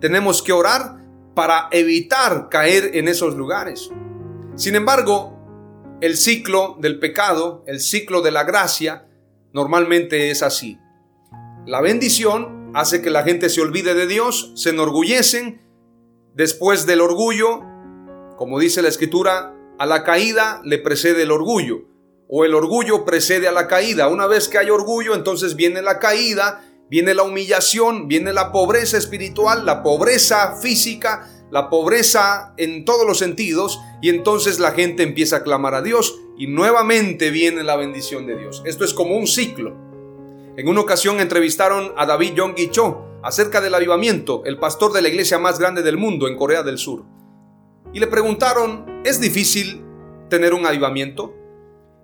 Tenemos 0.00 0.42
que 0.42 0.54
orar 0.54 1.04
para 1.34 1.68
evitar 1.70 2.48
caer 2.48 2.92
en 2.94 3.08
esos 3.08 3.34
lugares. 3.34 3.90
Sin 4.54 4.74
embargo, 4.74 5.36
el 6.00 6.16
ciclo 6.16 6.78
del 6.80 6.98
pecado, 6.98 7.62
el 7.66 7.80
ciclo 7.80 8.22
de 8.22 8.30
la 8.30 8.44
gracia, 8.44 9.06
normalmente 9.52 10.30
es 10.30 10.42
así 10.42 10.78
la 11.68 11.82
bendición 11.82 12.72
hace 12.74 13.02
que 13.02 13.10
la 13.10 13.24
gente 13.24 13.50
se 13.50 13.60
olvide 13.60 13.92
de 13.92 14.06
Dios, 14.06 14.52
se 14.54 14.70
enorgullecen. 14.70 15.60
Después 16.34 16.86
del 16.86 17.02
orgullo, 17.02 17.60
como 18.38 18.58
dice 18.58 18.80
la 18.80 18.88
escritura, 18.88 19.54
a 19.78 19.84
la 19.84 20.02
caída 20.02 20.62
le 20.64 20.78
precede 20.78 21.24
el 21.24 21.30
orgullo. 21.30 21.82
O 22.26 22.46
el 22.46 22.54
orgullo 22.54 23.04
precede 23.04 23.48
a 23.48 23.52
la 23.52 23.68
caída. 23.68 24.08
Una 24.08 24.26
vez 24.26 24.48
que 24.48 24.56
hay 24.56 24.70
orgullo, 24.70 25.14
entonces 25.14 25.56
viene 25.56 25.82
la 25.82 25.98
caída, 25.98 26.64
viene 26.88 27.12
la 27.12 27.24
humillación, 27.24 28.08
viene 28.08 28.32
la 28.32 28.50
pobreza 28.50 28.96
espiritual, 28.96 29.66
la 29.66 29.82
pobreza 29.82 30.56
física, 30.62 31.28
la 31.50 31.68
pobreza 31.68 32.54
en 32.56 32.86
todos 32.86 33.06
los 33.06 33.18
sentidos. 33.18 33.78
Y 34.00 34.08
entonces 34.08 34.58
la 34.58 34.72
gente 34.72 35.02
empieza 35.02 35.36
a 35.36 35.42
clamar 35.42 35.74
a 35.74 35.82
Dios 35.82 36.18
y 36.38 36.46
nuevamente 36.46 37.30
viene 37.30 37.62
la 37.62 37.76
bendición 37.76 38.26
de 38.26 38.38
Dios. 38.38 38.62
Esto 38.64 38.86
es 38.86 38.94
como 38.94 39.18
un 39.18 39.26
ciclo. 39.26 39.87
En 40.58 40.66
una 40.66 40.80
ocasión 40.80 41.20
entrevistaron 41.20 41.92
a 41.96 42.04
David 42.04 42.34
Yonggi 42.34 42.70
Cho 42.70 43.20
acerca 43.22 43.60
del 43.60 43.76
avivamiento, 43.76 44.42
el 44.44 44.58
pastor 44.58 44.92
de 44.92 45.00
la 45.00 45.08
iglesia 45.08 45.38
más 45.38 45.60
grande 45.60 45.84
del 45.84 45.96
mundo 45.96 46.26
en 46.26 46.36
Corea 46.36 46.64
del 46.64 46.78
Sur. 46.78 47.04
Y 47.94 48.00
le 48.00 48.08
preguntaron, 48.08 49.02
¿es 49.04 49.20
difícil 49.20 49.84
tener 50.28 50.54
un 50.54 50.66
avivamiento? 50.66 51.32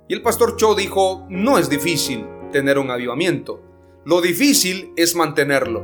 Y 0.08 0.14
el 0.14 0.22
pastor 0.22 0.54
Cho 0.54 0.76
dijo, 0.76 1.26
no 1.28 1.58
es 1.58 1.68
difícil 1.68 2.28
tener 2.52 2.78
un 2.78 2.92
avivamiento. 2.92 3.60
Lo 4.04 4.20
difícil 4.20 4.92
es 4.94 5.16
mantenerlo. 5.16 5.82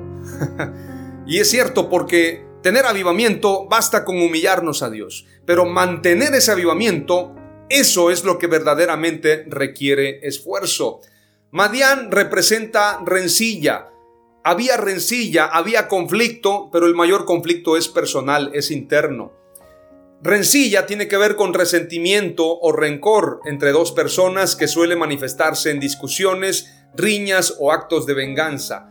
y 1.26 1.38
es 1.38 1.50
cierto 1.50 1.90
porque 1.90 2.46
tener 2.62 2.86
avivamiento 2.86 3.66
basta 3.66 4.04
con 4.04 4.22
humillarnos 4.22 4.84
a 4.84 4.90
Dios, 4.90 5.26
pero 5.44 5.66
mantener 5.66 6.34
ese 6.34 6.52
avivamiento, 6.52 7.34
eso 7.68 8.12
es 8.12 8.22
lo 8.22 8.38
que 8.38 8.46
verdaderamente 8.46 9.44
requiere 9.48 10.20
esfuerzo. 10.24 11.00
Madián 11.52 12.12
representa 12.12 13.00
rencilla. 13.04 13.88
Había 14.44 14.76
rencilla, 14.76 15.46
había 15.46 15.88
conflicto, 15.88 16.70
pero 16.72 16.86
el 16.86 16.94
mayor 16.94 17.24
conflicto 17.24 17.76
es 17.76 17.88
personal, 17.88 18.52
es 18.54 18.70
interno. 18.70 19.32
Rencilla 20.22 20.86
tiene 20.86 21.08
que 21.08 21.16
ver 21.16 21.34
con 21.34 21.52
resentimiento 21.52 22.46
o 22.60 22.70
rencor 22.70 23.40
entre 23.46 23.72
dos 23.72 23.90
personas 23.90 24.54
que 24.54 24.68
suele 24.68 24.94
manifestarse 24.94 25.72
en 25.72 25.80
discusiones, 25.80 26.72
riñas 26.94 27.56
o 27.58 27.72
actos 27.72 28.06
de 28.06 28.14
venganza. 28.14 28.88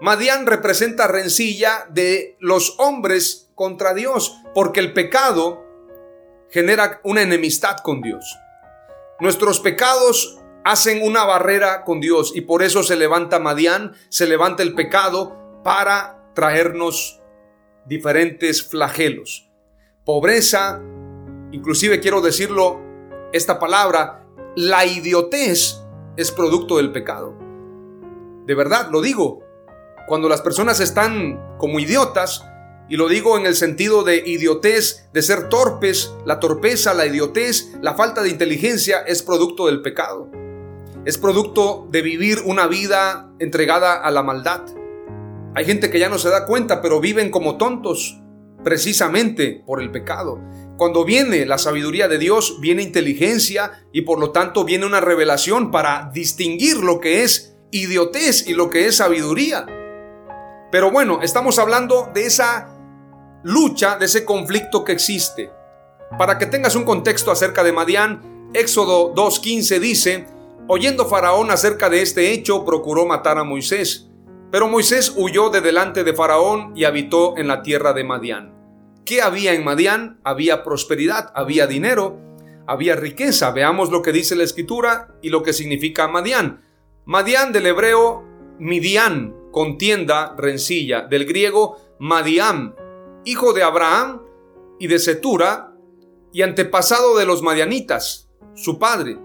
Madián 0.00 0.46
representa 0.46 1.06
rencilla 1.06 1.86
de 1.90 2.38
los 2.40 2.76
hombres 2.78 3.50
contra 3.54 3.92
Dios, 3.92 4.38
porque 4.54 4.80
el 4.80 4.94
pecado 4.94 5.64
genera 6.48 7.00
una 7.04 7.20
enemistad 7.20 7.76
con 7.78 8.00
Dios. 8.00 8.38
Nuestros 9.20 9.60
pecados 9.60 10.40
hacen 10.64 11.02
una 11.02 11.24
barrera 11.24 11.84
con 11.84 12.00
Dios 12.00 12.32
y 12.34 12.40
por 12.40 12.62
eso 12.62 12.82
se 12.82 12.96
levanta 12.96 13.38
Madián, 13.38 13.92
se 14.08 14.26
levanta 14.26 14.62
el 14.62 14.74
pecado 14.74 15.60
para 15.62 16.30
traernos 16.34 17.20
diferentes 17.86 18.66
flagelos. 18.66 19.50
Pobreza, 20.04 20.80
inclusive 21.52 22.00
quiero 22.00 22.20
decirlo, 22.20 22.80
esta 23.32 23.58
palabra, 23.58 24.26
la 24.56 24.86
idiotez 24.86 25.80
es 26.16 26.30
producto 26.30 26.78
del 26.78 26.92
pecado. 26.92 27.36
De 28.46 28.54
verdad, 28.54 28.88
lo 28.90 29.00
digo. 29.00 29.42
Cuando 30.06 30.28
las 30.28 30.42
personas 30.42 30.80
están 30.80 31.56
como 31.58 31.80
idiotas, 31.80 32.44
y 32.88 32.96
lo 32.96 33.08
digo 33.08 33.38
en 33.38 33.46
el 33.46 33.56
sentido 33.56 34.04
de 34.04 34.16
idiotez, 34.16 35.08
de 35.12 35.22
ser 35.22 35.48
torpes, 35.48 36.12
la 36.26 36.38
torpeza, 36.40 36.92
la 36.92 37.06
idiotez, 37.06 37.72
la 37.80 37.94
falta 37.94 38.22
de 38.22 38.28
inteligencia 38.28 39.00
es 39.00 39.22
producto 39.22 39.66
del 39.66 39.80
pecado. 39.80 40.30
Es 41.04 41.18
producto 41.18 41.86
de 41.90 42.00
vivir 42.00 42.38
una 42.46 42.66
vida 42.66 43.30
entregada 43.38 43.94
a 43.94 44.10
la 44.10 44.22
maldad. 44.22 44.62
Hay 45.54 45.66
gente 45.66 45.90
que 45.90 45.98
ya 45.98 46.08
no 46.08 46.18
se 46.18 46.30
da 46.30 46.46
cuenta, 46.46 46.80
pero 46.80 46.98
viven 46.98 47.30
como 47.30 47.58
tontos, 47.58 48.22
precisamente 48.64 49.62
por 49.66 49.82
el 49.82 49.90
pecado. 49.90 50.40
Cuando 50.78 51.04
viene 51.04 51.44
la 51.44 51.58
sabiduría 51.58 52.08
de 52.08 52.16
Dios, 52.16 52.58
viene 52.60 52.82
inteligencia 52.82 53.84
y 53.92 54.00
por 54.00 54.18
lo 54.18 54.30
tanto 54.30 54.64
viene 54.64 54.86
una 54.86 55.00
revelación 55.00 55.70
para 55.70 56.10
distinguir 56.14 56.78
lo 56.78 57.00
que 57.00 57.22
es 57.22 57.54
idiotez 57.70 58.48
y 58.48 58.54
lo 58.54 58.70
que 58.70 58.86
es 58.86 58.96
sabiduría. 58.96 59.66
Pero 60.72 60.90
bueno, 60.90 61.20
estamos 61.22 61.58
hablando 61.58 62.10
de 62.14 62.24
esa 62.24 62.70
lucha, 63.42 63.98
de 63.98 64.06
ese 64.06 64.24
conflicto 64.24 64.84
que 64.84 64.92
existe. 64.92 65.50
Para 66.18 66.38
que 66.38 66.46
tengas 66.46 66.74
un 66.76 66.84
contexto 66.84 67.30
acerca 67.30 67.62
de 67.62 67.72
Madián, 67.72 68.50
Éxodo 68.54 69.14
2.15 69.14 69.78
dice, 69.80 70.33
oyendo 70.66 71.06
Faraón 71.06 71.50
acerca 71.50 71.90
de 71.90 72.02
este 72.02 72.32
hecho, 72.32 72.64
procuró 72.64 73.06
matar 73.06 73.38
a 73.38 73.44
Moisés. 73.44 74.10
Pero 74.50 74.68
Moisés 74.68 75.14
huyó 75.16 75.50
de 75.50 75.60
delante 75.60 76.04
de 76.04 76.14
Faraón 76.14 76.72
y 76.76 76.84
habitó 76.84 77.36
en 77.36 77.48
la 77.48 77.62
tierra 77.62 77.92
de 77.92 78.04
Madián. 78.04 78.54
¿Qué 79.04 79.20
había 79.20 79.52
en 79.52 79.64
Madián? 79.64 80.20
Había 80.24 80.62
prosperidad, 80.64 81.32
había 81.34 81.66
dinero, 81.66 82.18
había 82.66 82.96
riqueza. 82.96 83.50
Veamos 83.50 83.90
lo 83.90 84.00
que 84.00 84.12
dice 84.12 84.36
la 84.36 84.44
escritura 84.44 85.18
y 85.22 85.30
lo 85.30 85.42
que 85.42 85.52
significa 85.52 86.08
Madián. 86.08 86.62
Madián 87.04 87.52
del 87.52 87.66
hebreo 87.66 88.24
Midian, 88.58 89.34
contienda, 89.50 90.34
rencilla, 90.38 91.02
del 91.02 91.26
griego 91.26 91.76
Madiam, 91.98 92.74
hijo 93.24 93.52
de 93.52 93.62
Abraham 93.62 94.22
y 94.78 94.86
de 94.86 94.98
Setura, 94.98 95.72
y 96.32 96.42
antepasado 96.42 97.16
de 97.16 97.26
los 97.26 97.42
madianitas, 97.42 98.28
su 98.54 98.78
padre. 98.78 99.18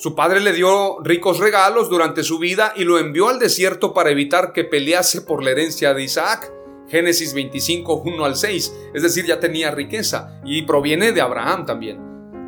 Su 0.00 0.14
padre 0.14 0.40
le 0.40 0.54
dio 0.54 0.96
ricos 1.02 1.40
regalos 1.40 1.90
durante 1.90 2.22
su 2.22 2.38
vida 2.38 2.72
y 2.74 2.84
lo 2.84 2.98
envió 2.98 3.28
al 3.28 3.38
desierto 3.38 3.92
para 3.92 4.08
evitar 4.08 4.54
que 4.54 4.64
pelease 4.64 5.20
por 5.20 5.44
la 5.44 5.50
herencia 5.50 5.92
de 5.92 6.02
Isaac. 6.02 6.50
Génesis 6.88 7.34
25, 7.34 7.96
1 8.06 8.24
al 8.24 8.34
6. 8.34 8.74
Es 8.94 9.02
decir, 9.02 9.26
ya 9.26 9.40
tenía 9.40 9.70
riqueza 9.70 10.40
y 10.42 10.62
proviene 10.62 11.12
de 11.12 11.20
Abraham 11.20 11.66
también. 11.66 12.00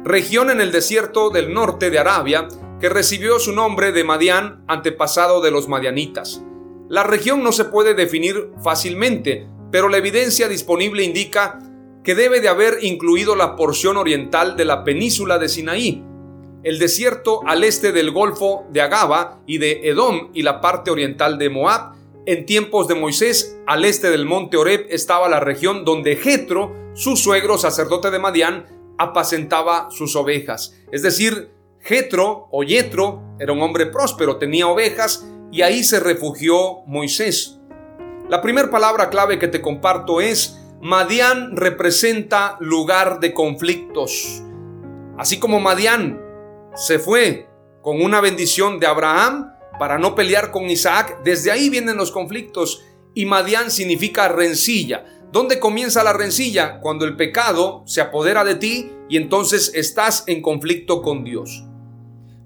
Región 0.03 0.49
en 0.49 0.63
el 0.63 0.73
desierto 0.73 1.29
del 1.29 1.53
norte 1.53 1.91
de 1.91 1.99
Arabia 1.99 2.49
que 2.81 2.89
recibió 2.89 3.39
su 3.39 3.53
nombre 3.53 3.93
de 3.93 4.03
Madián, 4.03 4.65
antepasado 4.67 5.43
de 5.43 5.51
los 5.51 5.69
madianitas. 5.69 6.43
La 6.89 7.03
región 7.03 7.43
no 7.43 7.53
se 7.53 7.67
puede 7.67 7.93
definir 7.93 8.49
fácilmente, 8.65 9.47
pero 9.71 9.91
la 9.91 9.99
evidencia 9.99 10.49
disponible 10.49 11.05
indica 11.05 11.59
que 12.03 12.15
debe 12.15 12.41
de 12.41 12.49
haber 12.49 12.79
incluido 12.81 13.37
la 13.37 13.57
porción 13.57 13.99
oriental 13.99 14.57
de 14.57 14.65
la 14.65 14.85
península 14.85 15.39
de 15.39 15.51
Sinaí, 15.51 16.03
el 16.65 16.79
desierto 16.79 17.41
al 17.47 17.65
este 17.65 17.93
del 17.93 18.11
Golfo 18.11 18.65
de 18.71 18.81
Agaba 18.81 19.41
y 19.47 19.59
de 19.59 19.89
Edom 19.89 20.31
y 20.33 20.43
la 20.43 20.61
parte 20.61 20.91
oriental 20.91 21.39
de 21.39 21.51
Moab. 21.51 21.95
En 22.25 22.47
tiempos 22.47 22.87
de 22.87 22.95
Moisés, 22.95 23.59
al 23.67 23.85
este 23.85 24.11
del 24.11 24.27
monte 24.27 24.57
Oreb 24.57 24.87
estaba 24.91 25.29
la 25.29 25.41
región 25.41 25.85
donde 25.85 26.17
Jetro, 26.17 26.73
su 26.95 27.17
suegro 27.17 27.59
sacerdote 27.59 28.11
de 28.11 28.21
Madián, 28.21 28.67
apacentaba 28.97 29.89
sus 29.91 30.15
ovejas. 30.15 30.77
Es 30.93 31.03
decir, 31.03 31.51
Jetro 31.81 32.49
o 32.53 32.63
Yetro 32.63 33.23
era 33.41 33.53
un 33.53 33.61
hombre 33.61 33.87
próspero, 33.87 34.37
tenía 34.37 34.69
ovejas 34.69 35.27
y 35.51 35.63
ahí 35.63 35.83
se 35.83 35.99
refugió 35.99 36.83
Moisés. 36.87 37.59
La 38.29 38.41
primera 38.41 38.71
palabra 38.71 39.11
clave 39.11 39.41
que 39.41 39.49
te 39.49 39.61
comparto 39.61 40.21
es 40.21 40.61
Madián 40.81 41.57
representa 41.57 42.57
lugar 42.61 43.19
de 43.19 43.35
conflictos. 43.35 44.43
Así 45.19 45.41
como 45.41 45.59
Madián 45.59 46.22
se 46.75 46.99
fue 46.99 47.49
con 47.83 48.03
una 48.03 48.21
bendición 48.21 48.79
de 48.81 48.87
Abraham 48.87 49.53
para 49.79 49.99
no 49.99 50.15
pelear 50.15 50.51
con 50.51 50.71
Isaac. 50.71 51.21
Desde 51.25 51.51
ahí 51.51 51.69
vienen 51.69 51.97
los 51.97 52.11
conflictos. 52.11 52.85
Y 53.15 53.27
Madián 53.27 53.71
significa 53.71 54.29
rencilla. 54.29 55.05
¿Dónde 55.31 55.59
comienza 55.59 56.05
la 56.05 56.13
rencilla? 56.13 56.79
Cuando 56.81 57.05
el 57.05 57.17
pecado 57.17 57.83
se 57.87 58.01
apodera 58.01 58.45
de 58.45 58.55
ti 58.55 58.93
y 59.09 59.17
entonces 59.17 59.73
estás 59.75 60.25
en 60.27 60.43
conflicto 60.43 61.03
con 61.03 61.25
Dios. 61.25 61.65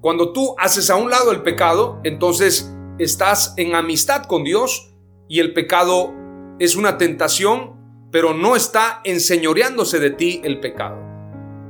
Cuando 0.01 0.33
tú 0.33 0.55
haces 0.59 0.89
a 0.91 0.97
un 0.97 1.11
lado 1.11 1.33
el 1.33 1.43
pecado, 1.43 2.01
entonces 2.05 2.73
estás 2.99 3.55
en 3.57 3.75
amistad 3.75 4.25
con 4.25 4.45
Dios 4.45 4.95
y 5.29 5.41
el 5.41 5.53
pecado 5.53 6.15
es 6.59 6.77
una 6.77 6.97
tentación, 6.97 8.09
pero 8.13 8.33
no 8.33 8.57
está 8.57 9.01
enseñoreándose 9.05 9.99
de 9.99 10.11
ti 10.11 10.41
el 10.45 10.61
pecado. 10.61 11.16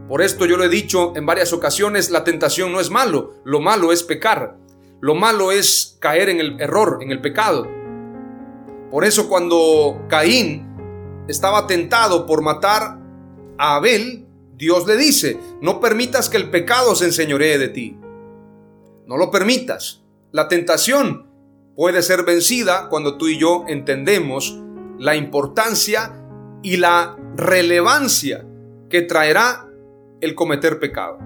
Por 0.09 0.23
esto 0.23 0.47
yo 0.47 0.57
lo 0.57 0.65
he 0.65 0.69
dicho 0.69 1.13
en 1.17 1.27
varias 1.27 1.53
ocasiones, 1.53 2.11
la 2.11 2.23
tentación 2.23 2.73
no 2.73 2.81
es 2.81 2.91
malo, 2.91 3.35
lo 3.45 3.61
malo 3.61 3.93
es 3.93 4.05
pecar, 4.05 4.57
lo 5.01 5.15
malo 5.15 5.51
es 5.51 5.97
caer 6.01 6.29
en 6.29 6.39
el 6.39 6.61
error, 6.61 6.99
en 7.01 7.11
el 7.11 7.21
pecado. 7.21 7.67
Por 8.91 9.05
eso 9.05 9.29
cuando 9.29 10.05
Caín 10.09 10.65
estaba 11.27 11.67
tentado 11.67 12.25
por 12.25 12.43
matar 12.43 12.99
a 13.59 13.77
Abel, 13.77 14.27
Dios 14.55 14.87
le 14.87 14.97
dice, 14.97 15.39
no 15.61 15.81
permitas 15.81 16.29
que 16.29 16.37
el 16.37 16.51
pecado 16.51 16.95
se 16.95 17.07
enseñoree 17.07 17.59
de 17.59 17.69
ti. 17.69 17.99
No 19.07 19.17
lo 19.17 19.31
permitas. 19.31 20.03
La 20.31 20.49
tentación 20.49 21.27
puede 21.75 22.03
ser 22.03 22.25
vencida 22.25 22.89
cuando 22.89 23.19
tú 23.19 23.29
y 23.29 23.39
yo 23.39 23.65
entendemos 23.67 24.59
la 24.99 25.17
importancia 25.17 26.23
y 26.63 26.77
la 26.79 27.17
relevancia 27.37 28.47
que 28.89 29.03
traerá 29.03 29.66
el 30.21 30.35
cometer 30.35 30.79
pecado. 30.79 31.19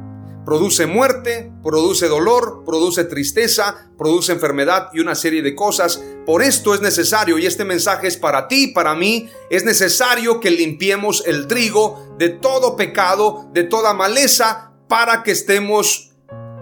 Produce 0.45 0.87
muerte, 0.87 1.53
produce 1.63 2.09
dolor, 2.09 2.65
produce 2.65 3.05
tristeza, 3.05 3.91
produce 3.99 4.33
enfermedad 4.33 4.89
y 4.93 5.01
una 5.01 5.15
serie 5.15 5.43
de 5.43 5.55
cosas. 5.55 6.03
Por 6.25 6.43
esto 6.43 6.75
es 6.75 6.81
necesario, 6.81 7.39
y 7.39 7.47
este 7.47 7.65
mensaje 7.65 8.09
es 8.09 8.17
para 8.17 8.49
ti, 8.49 8.69
para 8.69 8.95
mí, 8.95 9.29
es 9.51 9.65
necesario 9.65 10.41
que 10.41 10.51
limpiemos 10.51 11.23
el 11.27 11.47
trigo 11.47 12.17
de 12.19 12.31
todo 12.31 12.75
pecado, 12.75 13.49
de 13.53 13.65
toda 13.65 13.93
maleza, 13.93 14.73
para 14.89 15.23
que 15.23 15.33
estemos 15.33 16.13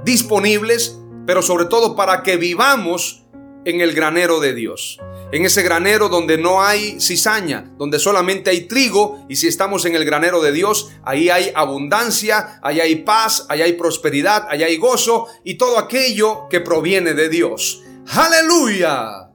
disponibles, 0.04 0.98
pero 1.26 1.40
sobre 1.40 1.66
todo 1.66 1.94
para 1.94 2.22
que 2.22 2.36
vivamos 2.36 3.24
en 3.64 3.80
el 3.80 3.94
granero 3.94 4.40
de 4.40 4.54
Dios 4.54 4.98
en 5.30 5.44
ese 5.44 5.62
granero 5.62 6.08
donde 6.08 6.38
no 6.38 6.62
hay 6.62 7.00
cizaña, 7.00 7.70
donde 7.76 7.98
solamente 7.98 8.50
hay 8.50 8.62
trigo, 8.62 9.24
y 9.28 9.36
si 9.36 9.46
estamos 9.46 9.84
en 9.84 9.94
el 9.94 10.04
granero 10.04 10.40
de 10.40 10.52
Dios, 10.52 10.90
ahí 11.04 11.28
hay 11.28 11.52
abundancia, 11.54 12.58
ahí 12.62 12.80
hay 12.80 12.96
paz, 12.96 13.46
ahí 13.48 13.60
hay 13.60 13.74
prosperidad, 13.74 14.46
ahí 14.48 14.62
hay 14.62 14.76
gozo 14.78 15.26
y 15.44 15.56
todo 15.56 15.78
aquello 15.78 16.48
que 16.48 16.60
proviene 16.60 17.14
de 17.14 17.28
Dios. 17.28 17.82
Aleluya. 18.10 19.30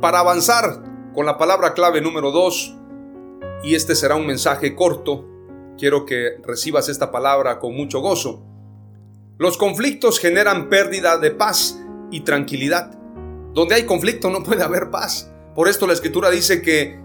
Para 0.00 0.20
avanzar 0.20 0.82
con 1.14 1.24
la 1.24 1.38
palabra 1.38 1.72
clave 1.72 2.00
número 2.00 2.30
2, 2.30 2.74
y 3.62 3.74
este 3.74 3.96
será 3.96 4.16
un 4.16 4.26
mensaje 4.26 4.76
corto, 4.76 5.24
quiero 5.78 6.04
que 6.04 6.36
recibas 6.44 6.88
esta 6.88 7.10
palabra 7.10 7.58
con 7.58 7.74
mucho 7.74 8.00
gozo. 8.00 8.44
Los 9.38 9.56
conflictos 9.56 10.18
generan 10.18 10.68
pérdida 10.68 11.16
de 11.18 11.30
paz 11.30 11.80
y 12.10 12.20
tranquilidad. 12.20 12.98
Donde 13.54 13.74
hay 13.74 13.84
conflicto 13.84 14.30
no 14.30 14.42
puede 14.42 14.62
haber 14.62 14.90
paz. 14.90 15.30
Por 15.54 15.68
esto 15.68 15.86
la 15.86 15.92
escritura 15.92 16.30
dice 16.30 16.62
que 16.62 17.00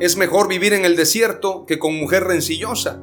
es 0.00 0.16
mejor 0.16 0.48
vivir 0.48 0.72
en 0.72 0.84
el 0.84 0.96
desierto 0.96 1.66
que 1.66 1.78
con 1.78 1.94
mujer 1.94 2.24
rencillosa. 2.24 3.00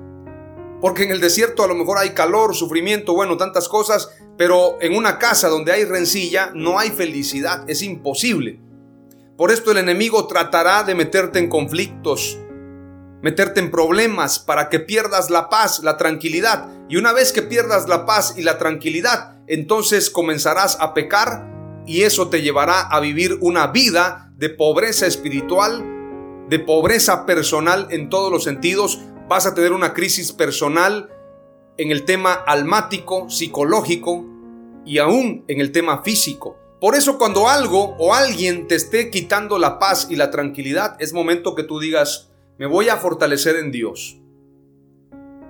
Porque 0.81 1.03
en 1.03 1.11
el 1.11 1.19
desierto 1.19 1.63
a 1.63 1.67
lo 1.67 1.75
mejor 1.75 1.97
hay 1.97 2.11
calor, 2.11 2.55
sufrimiento, 2.55 3.13
bueno, 3.13 3.37
tantas 3.37 3.67
cosas, 3.67 4.11
pero 4.37 4.77
en 4.81 4.95
una 4.95 5.19
casa 5.19 5.49
donde 5.49 5.71
hay 5.71 5.85
rencilla 5.85 6.51
no 6.53 6.79
hay 6.79 6.89
felicidad, 6.89 7.69
es 7.69 7.81
imposible. 7.81 8.59
Por 9.37 9.51
esto 9.51 9.71
el 9.71 9.77
enemigo 9.77 10.27
tratará 10.27 10.83
de 10.83 10.95
meterte 10.95 11.39
en 11.39 11.49
conflictos, 11.49 12.39
meterte 13.21 13.59
en 13.59 13.71
problemas 13.71 14.39
para 14.39 14.69
que 14.69 14.79
pierdas 14.79 15.29
la 15.29 15.49
paz, 15.49 15.81
la 15.83 15.97
tranquilidad. 15.97 16.69
Y 16.87 16.97
una 16.97 17.11
vez 17.11 17.31
que 17.33 17.41
pierdas 17.41 17.89
la 17.89 18.05
paz 18.05 18.35
y 18.37 18.43
la 18.43 18.57
tranquilidad, 18.57 19.35
entonces 19.47 20.09
comenzarás 20.09 20.77
a 20.79 20.93
pecar 20.93 21.54
y 21.85 22.01
eso 22.01 22.29
te 22.29 22.41
llevará 22.41 22.81
a 22.81 22.99
vivir 22.99 23.37
una 23.41 23.67
vida 23.67 24.31
de 24.37 24.49
pobreza 24.49 25.05
espiritual, 25.05 25.83
de 26.49 26.59
pobreza 26.59 27.25
personal 27.25 27.87
en 27.91 28.09
todos 28.09 28.31
los 28.31 28.43
sentidos. 28.43 29.01
Vas 29.27 29.45
a 29.45 29.53
tener 29.53 29.71
una 29.71 29.93
crisis 29.93 30.31
personal 30.31 31.09
en 31.77 31.91
el 31.91 32.05
tema 32.05 32.33
almático, 32.33 33.29
psicológico 33.29 34.25
y 34.85 34.99
aún 34.99 35.43
en 35.47 35.59
el 35.59 35.71
tema 35.71 36.03
físico. 36.03 36.57
Por 36.79 36.95
eso 36.95 37.17
cuando 37.17 37.47
algo 37.47 37.95
o 37.97 38.13
alguien 38.13 38.67
te 38.67 38.75
esté 38.75 39.09
quitando 39.09 39.57
la 39.57 39.79
paz 39.79 40.07
y 40.09 40.15
la 40.15 40.31
tranquilidad, 40.31 40.97
es 40.99 41.13
momento 41.13 41.55
que 41.55 41.63
tú 41.63 41.79
digas, 41.79 42.31
me 42.57 42.65
voy 42.65 42.89
a 42.89 42.97
fortalecer 42.97 43.55
en 43.55 43.71
Dios. 43.71 44.19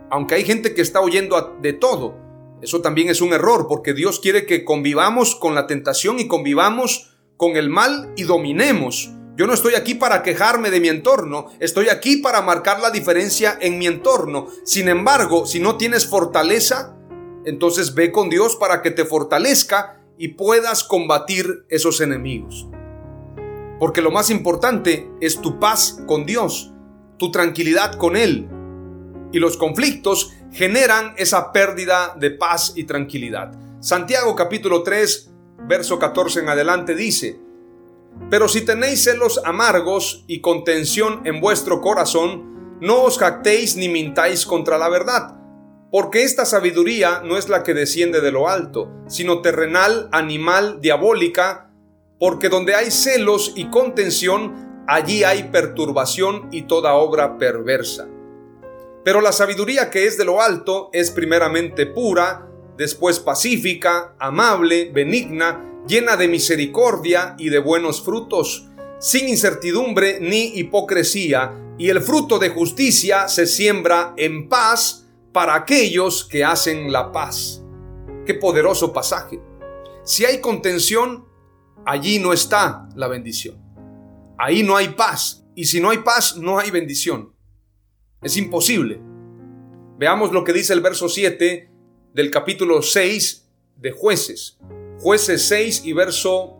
Aunque 0.09 0.35
hay 0.35 0.45
gente 0.45 0.73
que 0.73 0.81
está 0.81 1.01
oyendo 1.01 1.57
de 1.61 1.73
todo, 1.73 2.15
eso 2.61 2.81
también 2.81 3.09
es 3.09 3.21
un 3.21 3.33
error, 3.33 3.67
porque 3.67 3.93
Dios 3.93 4.19
quiere 4.19 4.45
que 4.45 4.63
convivamos 4.63 5.35
con 5.35 5.55
la 5.55 5.67
tentación 5.67 6.19
y 6.19 6.27
convivamos 6.27 7.15
con 7.37 7.57
el 7.57 7.69
mal 7.69 8.11
y 8.15 8.23
dominemos. 8.23 9.11
Yo 9.37 9.47
no 9.47 9.53
estoy 9.53 9.75
aquí 9.75 9.95
para 9.95 10.23
quejarme 10.23 10.71
de 10.71 10.79
mi 10.79 10.87
entorno, 10.87 11.47
estoy 11.59 11.89
aquí 11.89 12.17
para 12.17 12.41
marcar 12.41 12.79
la 12.79 12.89
diferencia 12.89 13.57
en 13.59 13.77
mi 13.77 13.85
entorno. 13.85 14.47
Sin 14.63 14.87
embargo, 14.87 15.45
si 15.45 15.59
no 15.59 15.75
tienes 15.75 16.07
fortaleza, 16.07 16.95
entonces 17.43 17.93
ve 17.93 18.11
con 18.11 18.29
Dios 18.29 18.55
para 18.55 18.81
que 18.81 18.91
te 18.91 19.03
fortalezca 19.03 20.01
y 20.17 20.29
puedas 20.29 20.85
combatir 20.85 21.65
esos 21.67 21.99
enemigos. 21.99 22.67
Porque 23.77 24.01
lo 24.01 24.09
más 24.09 24.29
importante 24.29 25.11
es 25.19 25.41
tu 25.41 25.59
paz 25.59 26.01
con 26.07 26.25
Dios, 26.25 26.71
tu 27.17 27.29
tranquilidad 27.31 27.95
con 27.95 28.15
Él. 28.15 28.47
Y 29.35 29.39
los 29.39 29.57
conflictos 29.57 30.31
generan 30.53 31.13
esa 31.17 31.51
pérdida 31.51 32.15
de 32.17 32.31
paz 32.31 32.71
y 32.77 32.85
tranquilidad. 32.85 33.51
Santiago 33.81 34.33
capítulo 34.33 34.81
3, 34.81 35.29
verso 35.67 35.99
14 35.99 36.39
en 36.39 36.47
adelante 36.47 36.95
dice, 36.95 37.37
pero 38.29 38.47
si 38.47 38.61
tenéis 38.61 39.03
celos 39.03 39.41
amargos 39.43 40.23
y 40.25 40.39
contención 40.39 41.19
en 41.25 41.41
vuestro 41.41 41.81
corazón, 41.81 42.77
no 42.79 43.01
os 43.01 43.17
jactéis 43.17 43.75
ni 43.75 43.89
mintáis 43.89 44.45
contra 44.45 44.77
la 44.77 44.87
verdad, 44.87 45.35
porque 45.91 46.23
esta 46.23 46.45
sabiduría 46.45 47.19
no 47.25 47.37
es 47.37 47.49
la 47.49 47.63
que 47.63 47.73
desciende 47.73 48.21
de 48.21 48.31
lo 48.31 48.47
alto, 48.47 48.89
sino 49.07 49.41
terrenal, 49.41 50.07
animal, 50.13 50.79
diabólica, 50.79 51.73
porque 52.21 52.47
donde 52.47 52.73
hay 52.73 52.89
celos 52.89 53.51
y 53.57 53.65
contención, 53.65 54.85
allí 54.87 55.25
hay 55.25 55.49
perturbación 55.51 56.47
y 56.53 56.61
toda 56.61 56.93
obra 56.93 57.37
perversa. 57.37 58.07
Pero 59.05 59.21
la 59.21 59.31
sabiduría 59.31 59.91
que 59.91 60.07
es 60.07 60.17
de 60.17 60.25
lo 60.25 60.41
alto 60.41 60.89
es 60.91 61.11
primeramente 61.11 61.85
pura, 61.85 62.49
después 62.75 63.19
pacífica, 63.19 64.15
amable, 64.17 64.89
benigna, 64.91 65.83
llena 65.87 66.17
de 66.17 66.27
misericordia 66.27 67.35
y 67.37 67.49
de 67.49 67.59
buenos 67.59 68.01
frutos, 68.01 68.67
sin 68.99 69.29
incertidumbre 69.29 70.19
ni 70.19 70.57
hipocresía, 70.57 71.53
y 71.77 71.89
el 71.89 72.01
fruto 72.01 72.39
de 72.39 72.49
justicia 72.49 73.27
se 73.27 73.45
siembra 73.45 74.15
en 74.17 74.49
paz 74.49 75.05
para 75.31 75.53
aquellos 75.53 76.25
que 76.25 76.43
hacen 76.43 76.91
la 76.91 77.11
paz. 77.11 77.61
Qué 78.25 78.33
poderoso 78.33 78.91
pasaje. 78.91 79.39
Si 80.03 80.25
hay 80.25 80.41
contención, 80.41 81.27
allí 81.85 82.17
no 82.17 82.33
está 82.33 82.89
la 82.95 83.07
bendición. 83.07 83.61
Ahí 84.39 84.63
no 84.63 84.75
hay 84.75 84.89
paz. 84.89 85.45
Y 85.53 85.65
si 85.65 85.79
no 85.79 85.91
hay 85.91 85.99
paz, 85.99 86.37
no 86.37 86.57
hay 86.57 86.71
bendición. 86.71 87.34
Es 88.25 88.37
imposible. 88.37 88.99
Veamos 89.99 90.31
lo 90.31 90.43
que 90.43 90.51
dice 90.51 90.73
el 90.73 90.81
verso 90.81 91.07
7 91.07 91.69
del 92.11 92.31
capítulo 92.31 92.81
6 92.81 93.47
de 93.75 93.91
jueces. 93.91 94.57
Jueces 94.99 95.47
6 95.47 95.85
y 95.85 95.93
verso 95.93 96.57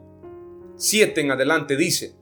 7 0.78 1.22
en 1.22 1.32
adelante 1.32 1.76
dice, 1.76 2.14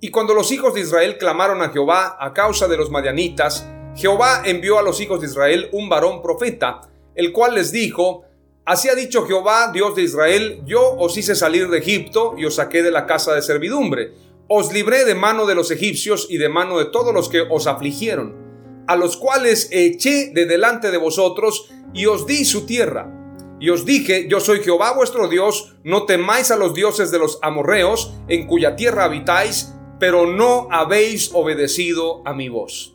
Y 0.00 0.10
cuando 0.10 0.34
los 0.34 0.50
hijos 0.50 0.74
de 0.74 0.80
Israel 0.80 1.18
clamaron 1.18 1.62
a 1.62 1.68
Jehová 1.68 2.16
a 2.18 2.34
causa 2.34 2.66
de 2.66 2.76
los 2.76 2.90
madianitas, 2.90 3.64
Jehová 3.94 4.42
envió 4.44 4.80
a 4.80 4.82
los 4.82 5.00
hijos 5.00 5.20
de 5.20 5.28
Israel 5.28 5.68
un 5.70 5.88
varón 5.88 6.20
profeta, 6.20 6.80
el 7.14 7.30
cual 7.30 7.54
les 7.54 7.70
dijo, 7.70 8.24
Así 8.64 8.88
ha 8.88 8.96
dicho 8.96 9.24
Jehová, 9.24 9.70
Dios 9.72 9.94
de 9.94 10.02
Israel, 10.02 10.62
yo 10.66 10.96
os 10.96 11.16
hice 11.16 11.36
salir 11.36 11.68
de 11.68 11.78
Egipto 11.78 12.34
y 12.36 12.44
os 12.44 12.56
saqué 12.56 12.82
de 12.82 12.90
la 12.90 13.06
casa 13.06 13.34
de 13.34 13.42
servidumbre. 13.42 14.14
Os 14.48 14.72
libré 14.72 15.04
de 15.04 15.14
mano 15.14 15.46
de 15.46 15.54
los 15.54 15.70
egipcios 15.70 16.26
y 16.28 16.38
de 16.38 16.48
mano 16.48 16.76
de 16.80 16.86
todos 16.86 17.14
los 17.14 17.28
que 17.28 17.42
os 17.42 17.68
afligieron, 17.68 18.47
a 18.88 18.96
los 18.96 19.16
cuales 19.16 19.68
eché 19.70 20.32
de 20.34 20.46
delante 20.46 20.90
de 20.90 20.98
vosotros 20.98 21.70
y 21.94 22.06
os 22.06 22.26
di 22.26 22.44
su 22.44 22.66
tierra 22.66 23.14
y 23.60 23.70
os 23.70 23.84
dije, 23.84 24.28
yo 24.28 24.38
soy 24.40 24.60
Jehová 24.60 24.92
vuestro 24.92 25.28
Dios, 25.28 25.76
no 25.82 26.06
temáis 26.06 26.50
a 26.50 26.56
los 26.56 26.74
dioses 26.74 27.10
de 27.10 27.18
los 27.18 27.38
amorreos, 27.42 28.14
en 28.28 28.46
cuya 28.46 28.76
tierra 28.76 29.04
habitáis, 29.04 29.74
pero 29.98 30.26
no 30.26 30.68
habéis 30.70 31.30
obedecido 31.34 32.22
a 32.24 32.34
mi 32.34 32.48
voz. 32.48 32.94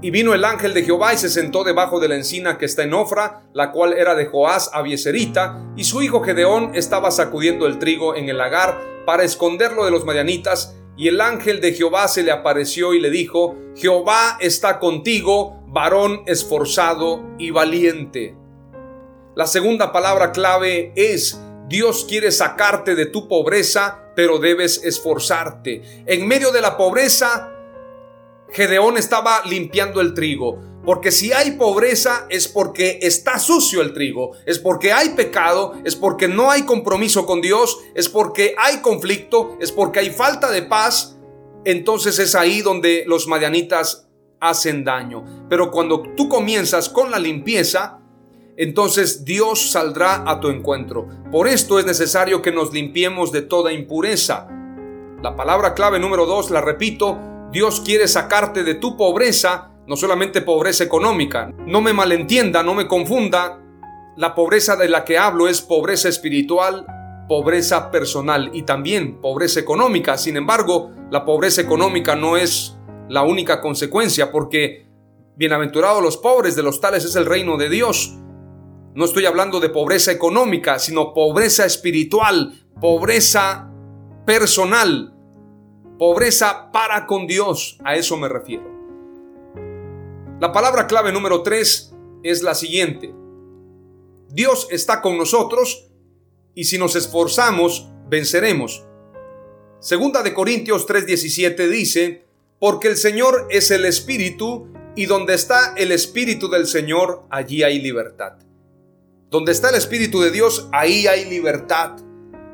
Y 0.00 0.10
vino 0.10 0.32
el 0.32 0.44
ángel 0.44 0.74
de 0.74 0.84
Jehová 0.84 1.12
y 1.12 1.18
se 1.18 1.28
sentó 1.28 1.64
debajo 1.64 1.98
de 1.98 2.08
la 2.08 2.14
encina 2.14 2.56
que 2.56 2.66
está 2.66 2.84
en 2.84 2.94
Ofra, 2.94 3.42
la 3.52 3.72
cual 3.72 3.92
era 3.92 4.14
de 4.14 4.26
Joás 4.26 4.70
Abieserita, 4.72 5.60
y 5.76 5.84
su 5.84 6.02
hijo 6.02 6.22
Gedeón 6.22 6.70
estaba 6.74 7.10
sacudiendo 7.10 7.66
el 7.66 7.78
trigo 7.78 8.14
en 8.14 8.28
el 8.28 8.38
lagar 8.38 8.80
para 9.04 9.24
esconderlo 9.24 9.84
de 9.84 9.90
los 9.90 10.04
madianitas, 10.04 10.79
y 11.00 11.08
el 11.08 11.22
ángel 11.22 11.62
de 11.62 11.72
Jehová 11.72 12.08
se 12.08 12.22
le 12.22 12.30
apareció 12.30 12.92
y 12.92 13.00
le 13.00 13.08
dijo, 13.08 13.56
Jehová 13.74 14.36
está 14.38 14.78
contigo, 14.78 15.64
varón 15.66 16.24
esforzado 16.26 17.24
y 17.38 17.52
valiente. 17.52 18.36
La 19.34 19.46
segunda 19.46 19.92
palabra 19.92 20.30
clave 20.30 20.92
es 20.96 21.40
Dios 21.68 22.04
quiere 22.06 22.30
sacarte 22.30 22.96
de 22.96 23.06
tu 23.06 23.28
pobreza, 23.28 24.12
pero 24.14 24.38
debes 24.38 24.84
esforzarte. 24.84 26.04
En 26.04 26.28
medio 26.28 26.52
de 26.52 26.60
la 26.60 26.76
pobreza, 26.76 27.50
Gedeón 28.50 28.98
estaba 28.98 29.40
limpiando 29.46 30.02
el 30.02 30.12
trigo. 30.12 30.58
Porque 30.84 31.12
si 31.12 31.32
hay 31.32 31.52
pobreza 31.52 32.26
es 32.30 32.48
porque 32.48 32.98
está 33.02 33.38
sucio 33.38 33.82
el 33.82 33.92
trigo, 33.92 34.32
es 34.46 34.58
porque 34.58 34.92
hay 34.92 35.10
pecado, 35.10 35.74
es 35.84 35.94
porque 35.94 36.26
no 36.26 36.50
hay 36.50 36.62
compromiso 36.62 37.26
con 37.26 37.40
Dios, 37.40 37.78
es 37.94 38.08
porque 38.08 38.54
hay 38.58 38.78
conflicto, 38.78 39.58
es 39.60 39.72
porque 39.72 40.00
hay 40.00 40.10
falta 40.10 40.50
de 40.50 40.62
paz. 40.62 41.18
Entonces 41.64 42.18
es 42.18 42.34
ahí 42.34 42.62
donde 42.62 43.04
los 43.06 43.26
madianitas 43.28 44.08
hacen 44.40 44.84
daño. 44.84 45.46
Pero 45.50 45.70
cuando 45.70 46.02
tú 46.16 46.28
comienzas 46.28 46.88
con 46.88 47.10
la 47.10 47.18
limpieza, 47.18 48.00
entonces 48.56 49.24
Dios 49.24 49.70
saldrá 49.70 50.24
a 50.26 50.40
tu 50.40 50.48
encuentro. 50.48 51.06
Por 51.30 51.46
esto 51.46 51.78
es 51.78 51.84
necesario 51.84 52.42
que 52.42 52.52
nos 52.52 52.72
limpiemos 52.72 53.32
de 53.32 53.42
toda 53.42 53.72
impureza. 53.72 54.48
La 55.22 55.36
palabra 55.36 55.74
clave 55.74 55.98
número 55.98 56.24
dos, 56.26 56.50
la 56.50 56.62
repito, 56.62 57.18
Dios 57.52 57.80
quiere 57.80 58.08
sacarte 58.08 58.62
de 58.62 58.74
tu 58.74 58.96
pobreza, 58.96 59.69
no 59.90 59.96
solamente 59.96 60.40
pobreza 60.40 60.84
económica. 60.84 61.52
No 61.66 61.80
me 61.80 61.92
malentienda, 61.92 62.62
no 62.62 62.74
me 62.74 62.86
confunda. 62.86 63.60
La 64.16 64.36
pobreza 64.36 64.76
de 64.76 64.88
la 64.88 65.04
que 65.04 65.18
hablo 65.18 65.48
es 65.48 65.62
pobreza 65.62 66.08
espiritual, 66.08 66.86
pobreza 67.28 67.90
personal 67.90 68.52
y 68.54 68.62
también 68.62 69.20
pobreza 69.20 69.58
económica. 69.58 70.16
Sin 70.16 70.36
embargo, 70.36 70.92
la 71.10 71.24
pobreza 71.24 71.60
económica 71.60 72.14
no 72.14 72.36
es 72.36 72.78
la 73.08 73.24
única 73.24 73.60
consecuencia 73.60 74.30
porque 74.30 74.86
bienaventurados 75.34 76.00
los 76.00 76.16
pobres, 76.18 76.54
de 76.54 76.62
los 76.62 76.80
tales 76.80 77.04
es 77.04 77.16
el 77.16 77.26
reino 77.26 77.56
de 77.56 77.68
Dios. 77.68 78.16
No 78.94 79.04
estoy 79.04 79.26
hablando 79.26 79.58
de 79.58 79.70
pobreza 79.70 80.12
económica, 80.12 80.78
sino 80.78 81.12
pobreza 81.12 81.66
espiritual, 81.66 82.64
pobreza 82.80 83.68
personal, 84.24 85.16
pobreza 85.98 86.70
para 86.70 87.06
con 87.06 87.26
Dios. 87.26 87.76
A 87.84 87.96
eso 87.96 88.16
me 88.16 88.28
refiero. 88.28 88.79
La 90.40 90.52
palabra 90.52 90.86
clave 90.86 91.12
número 91.12 91.42
3 91.42 91.92
es 92.22 92.42
la 92.42 92.54
siguiente. 92.54 93.12
Dios 94.30 94.68
está 94.70 95.02
con 95.02 95.18
nosotros 95.18 95.90
y 96.54 96.64
si 96.64 96.78
nos 96.78 96.96
esforzamos, 96.96 97.90
venceremos. 98.08 98.86
Segunda 99.80 100.22
de 100.22 100.32
Corintios 100.32 100.86
3:17 100.86 101.68
dice, 101.68 102.24
porque 102.58 102.88
el 102.88 102.96
Señor 102.96 103.48
es 103.50 103.70
el 103.70 103.84
Espíritu 103.84 104.72
y 104.96 105.04
donde 105.04 105.34
está 105.34 105.74
el 105.76 105.92
Espíritu 105.92 106.48
del 106.48 106.66
Señor, 106.66 107.26
allí 107.28 107.62
hay 107.62 107.78
libertad. 107.78 108.38
Donde 109.28 109.52
está 109.52 109.68
el 109.68 109.74
Espíritu 109.74 110.22
de 110.22 110.30
Dios, 110.30 110.70
ahí 110.72 111.06
hay 111.06 111.28
libertad. 111.28 111.98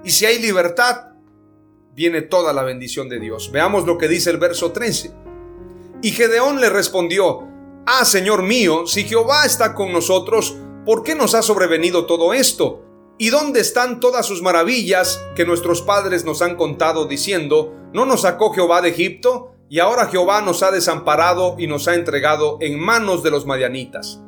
Y 0.03 0.11
si 0.11 0.27
hay 0.27 0.40
libertad, 0.40 1.12
viene 1.94 2.22
toda 2.22 2.53
la 2.53 2.64
bendición 2.64 3.09
de 3.09 3.20
Dios. 3.20 3.53
Veamos 3.53 3.87
lo 3.87 3.96
que 3.96 4.09
dice 4.09 4.31
el 4.31 4.38
verso 4.38 4.72
13. 4.72 5.12
Y 6.03 6.11
Gedeón 6.11 6.61
le 6.61 6.68
respondió, 6.68 7.55
Ah, 7.88 8.05
Señor 8.05 8.42
mío, 8.42 8.85
si 8.88 9.05
Jehová 9.05 9.44
está 9.46 9.72
con 9.72 9.92
nosotros, 9.92 10.57
¿por 10.85 11.05
qué 11.05 11.14
nos 11.14 11.37
ha 11.37 11.42
sobrevenido 11.42 12.05
todo 12.05 12.35
esto? 12.35 12.83
¿Y 13.16 13.31
dónde 13.31 13.61
están 13.61 14.01
todas 14.01 14.27
sus 14.27 14.42
maravillas 14.42 15.22
que 15.37 15.44
nuestros 15.44 15.83
padres 15.83 16.25
nos 16.25 16.42
han 16.42 16.57
contado 16.57 17.07
diciendo, 17.07 17.72
¿no 17.92 18.05
nos 18.05 18.22
sacó 18.22 18.53
Jehová 18.53 18.83
de 18.83 18.88
Egipto? 18.88 19.53
Y 19.70 19.79
ahora 19.79 20.09
Jehová 20.09 20.42
nos 20.42 20.64
ha 20.64 20.72
desamparado 20.72 21.55
y 21.61 21.68
nos 21.68 21.87
ha 21.87 21.94
entregado 21.94 22.59
en 22.61 22.77
manos 22.77 23.22
de 23.22 23.31
los 23.31 23.46
madianitas. 23.46 24.20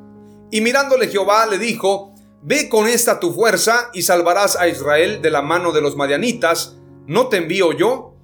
Y 0.52 0.60
mirándole 0.60 1.08
Jehová 1.08 1.44
le 1.46 1.58
dijo, 1.58 2.14
Ve 2.40 2.68
con 2.68 2.86
esta 2.86 3.18
tu 3.18 3.34
fuerza 3.34 3.90
y 3.92 4.02
salvarás 4.02 4.54
a 4.54 4.68
Israel 4.68 5.20
de 5.20 5.32
la 5.32 5.42
mano 5.42 5.72
de 5.72 5.80
los 5.80 5.96
madianitas, 5.96 6.76
¿no 7.08 7.26
te 7.26 7.38
envío 7.38 7.72
yo? 7.72 8.14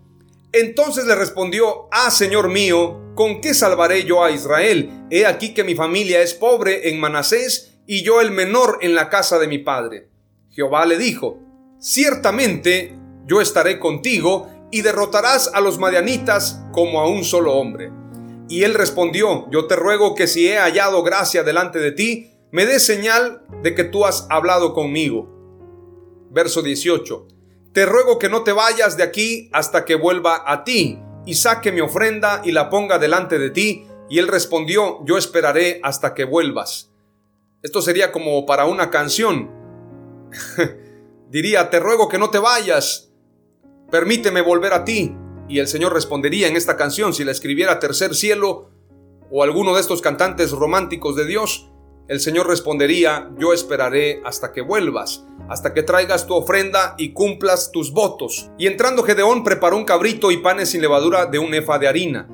Entonces 0.53 1.07
le 1.07 1.17
respondió, 1.17 1.89
Ah, 1.91 2.13
Señor 2.13 2.49
mío, 2.49 3.01
¿con 3.15 3.41
qué 3.41 3.55
salvaré 3.55 4.05
yo 4.05 4.25
a 4.25 4.31
Israel? 4.31 5.07
He 5.11 5.27
aquí 5.27 5.55
que 5.55 5.65
mi 5.65 5.75
familia 5.75 6.21
es 6.23 6.35
pobre 6.35 6.89
en 6.89 7.01
Manasés 7.01 7.79
y 7.87 8.03
yo 8.03 8.21
el 8.21 8.31
menor 8.31 8.79
en 8.83 8.95
la 8.95 9.09
casa 9.09 9.39
de 9.39 9.49
mi 9.49 9.59
padre. 9.59 10.09
Jehová 10.51 10.87
le 10.87 10.99
dijo, 10.99 11.41
ciertamente 11.79 12.97
yo 13.27 13.41
estaré 13.41 13.79
contigo 13.79 14.49
y 14.71 14.83
derrotarás 14.83 15.51
a 15.55 15.61
los 15.61 15.79
madianitas 15.79 16.63
como 16.73 17.01
a 17.01 17.09
un 17.09 17.25
solo 17.25 17.55
hombre. 17.55 17.93
Y 18.49 18.65
él 18.65 18.75
respondió, 18.75 19.51
yo 19.51 19.67
te 19.67 19.77
ruego 19.77 20.15
que 20.15 20.27
si 20.27 20.49
he 20.49 20.59
hallado 20.59 21.03
gracia 21.03 21.43
delante 21.43 21.79
de 21.79 21.93
ti, 21.93 22.31
me 22.51 22.67
des 22.67 22.85
señal 22.85 23.43
de 23.63 23.75
que 23.75 23.85
tú 23.85 24.05
has 24.05 24.27
hablado 24.31 24.75
conmigo. 24.75 25.29
Verso 26.31 26.63
18. 26.63 27.29
Te 27.73 27.87
ruego 27.87 28.19
que 28.19 28.29
no 28.29 28.45
te 28.45 28.53
vayas 28.53 28.97
de 28.97 29.03
aquí 29.03 29.49
hasta 29.53 29.85
que 29.85 29.95
vuelva 29.95 30.45
a 30.47 30.63
ti 30.65 30.99
y 31.27 31.35
saque 31.35 31.73
mi 31.73 31.81
ofrenda 31.81 32.43
y 32.45 32.53
la 32.53 32.71
ponga 32.71 32.99
delante 32.99 33.39
de 33.39 33.51
ti. 33.51 33.87
Y 34.09 34.19
él 34.19 34.29
respondió, 34.29 35.05
yo 35.05 35.17
esperaré 35.17 35.81
hasta 35.83 36.15
que 36.15 36.25
vuelvas. 36.25 36.91
Esto 37.63 37.81
sería 37.81 38.13
como 38.13 38.45
para 38.45 38.67
una 38.67 38.91
canción. 38.91 39.51
Diría, 41.31 41.71
te 41.71 41.81
ruego 41.81 42.09
que 42.09 42.19
no 42.19 42.31
te 42.31 42.39
vayas, 42.39 43.11
permíteme 43.91 44.43
volver 44.43 44.73
a 44.73 44.85
ti. 44.85 45.17
Y 45.49 45.59
el 45.59 45.69
Señor 45.69 45.93
respondería 45.93 46.49
en 46.49 46.57
esta 46.57 46.77
canción, 46.77 47.13
si 47.13 47.25
la 47.25 47.33
escribiera 47.33 47.79
Tercer 47.79 48.15
Cielo 48.15 48.71
o 49.31 49.43
alguno 49.43 49.75
de 49.75 49.81
estos 49.81 50.01
cantantes 50.01 50.53
románticos 50.53 51.17
de 51.17 51.27
Dios, 51.27 51.71
el 52.07 52.21
Señor 52.21 52.47
respondería, 52.47 53.31
yo 53.39 53.55
esperaré 53.55 54.21
hasta 54.27 54.53
que 54.53 54.61
vuelvas, 54.61 55.25
hasta 55.49 55.73
que 55.73 55.83
traigas 55.83 56.27
tu 56.27 56.35
ofrenda 56.35 56.95
y 56.99 57.15
cumplas 57.15 57.73
tus 57.73 57.93
votos. 57.93 58.51
Y 58.59 58.67
entrando 58.67 59.03
Gedeón 59.03 59.43
preparó 59.43 59.79
un 59.79 59.87
cabrito 59.87 60.31
y 60.31 60.37
panes 60.37 60.71
sin 60.71 60.83
levadura 60.83 61.25
de 61.27 61.39
un 61.39 61.55
efa 61.55 61.79
de 61.79 61.89
harina. 61.89 62.29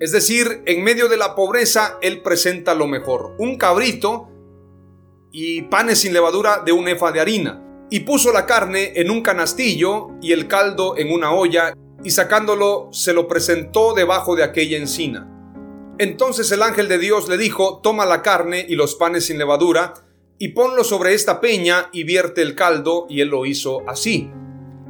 Es 0.00 0.10
decir, 0.10 0.62
en 0.66 0.82
medio 0.82 1.08
de 1.08 1.16
la 1.16 1.36
pobreza, 1.36 1.98
Él 2.02 2.22
presenta 2.22 2.74
lo 2.74 2.88
mejor, 2.88 3.36
un 3.38 3.56
cabrito 3.56 4.30
y 5.30 5.62
panes 5.62 6.00
sin 6.00 6.12
levadura 6.12 6.62
de 6.64 6.72
un 6.72 6.88
efa 6.88 7.12
de 7.12 7.20
harina. 7.20 7.86
Y 7.90 8.00
puso 8.00 8.32
la 8.32 8.46
carne 8.46 8.92
en 8.96 9.10
un 9.10 9.22
canastillo 9.22 10.08
y 10.20 10.32
el 10.32 10.48
caldo 10.48 10.96
en 10.96 11.12
una 11.12 11.32
olla 11.32 11.72
y 12.02 12.10
sacándolo 12.10 12.88
se 12.92 13.12
lo 13.12 13.28
presentó 13.28 13.94
debajo 13.94 14.34
de 14.34 14.42
aquella 14.42 14.76
encina. 14.76 15.37
Entonces 15.98 16.52
el 16.52 16.62
ángel 16.62 16.86
de 16.86 16.98
Dios 16.98 17.28
le 17.28 17.36
dijo, 17.36 17.80
toma 17.82 18.06
la 18.06 18.22
carne 18.22 18.64
y 18.68 18.76
los 18.76 18.94
panes 18.94 19.26
sin 19.26 19.36
levadura, 19.36 19.94
y 20.38 20.48
ponlo 20.48 20.84
sobre 20.84 21.14
esta 21.14 21.40
peña 21.40 21.88
y 21.92 22.04
vierte 22.04 22.40
el 22.40 22.54
caldo, 22.54 23.06
y 23.08 23.20
él 23.20 23.28
lo 23.28 23.44
hizo 23.44 23.82
así. 23.88 24.30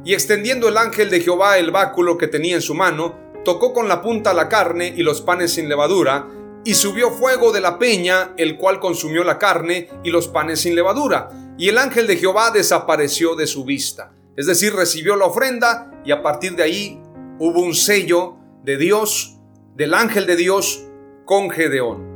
Y 0.05 0.13
extendiendo 0.13 0.67
el 0.67 0.77
ángel 0.77 1.09
de 1.09 1.21
Jehová 1.21 1.57
el 1.57 1.71
báculo 1.71 2.17
que 2.19 2.27
tenía 2.27 2.55
en 2.55 2.61
su 2.61 2.75
mano, 2.75 3.17
tocó 3.43 3.73
con 3.73 3.87
la 3.87 4.03
punta 4.03 4.33
la 4.33 4.47
carne 4.47 4.93
y 4.95 5.01
los 5.01 5.21
panes 5.21 5.53
sin 5.53 5.67
levadura, 5.67 6.27
y 6.63 6.75
subió 6.75 7.09
fuego 7.09 7.51
de 7.51 7.61
la 7.61 7.79
peña, 7.79 8.33
el 8.37 8.57
cual 8.57 8.79
consumió 8.79 9.23
la 9.23 9.39
carne 9.39 9.89
y 10.03 10.11
los 10.11 10.27
panes 10.27 10.59
sin 10.59 10.75
levadura, 10.75 11.29
y 11.57 11.69
el 11.69 11.79
ángel 11.79 12.05
de 12.05 12.17
Jehová 12.17 12.51
desapareció 12.51 13.35
de 13.35 13.47
su 13.47 13.65
vista. 13.65 14.11
Es 14.37 14.45
decir, 14.45 14.75
recibió 14.75 15.15
la 15.15 15.25
ofrenda 15.25 15.91
y 16.05 16.11
a 16.11 16.21
partir 16.21 16.55
de 16.55 16.63
ahí 16.63 17.01
hubo 17.39 17.61
un 17.61 17.73
sello 17.73 18.35
de 18.63 18.77
Dios, 18.77 19.37
del 19.75 19.95
ángel 19.95 20.27
de 20.27 20.35
Dios 20.35 20.85
con 21.29 21.51
Gedeón. 21.51 22.07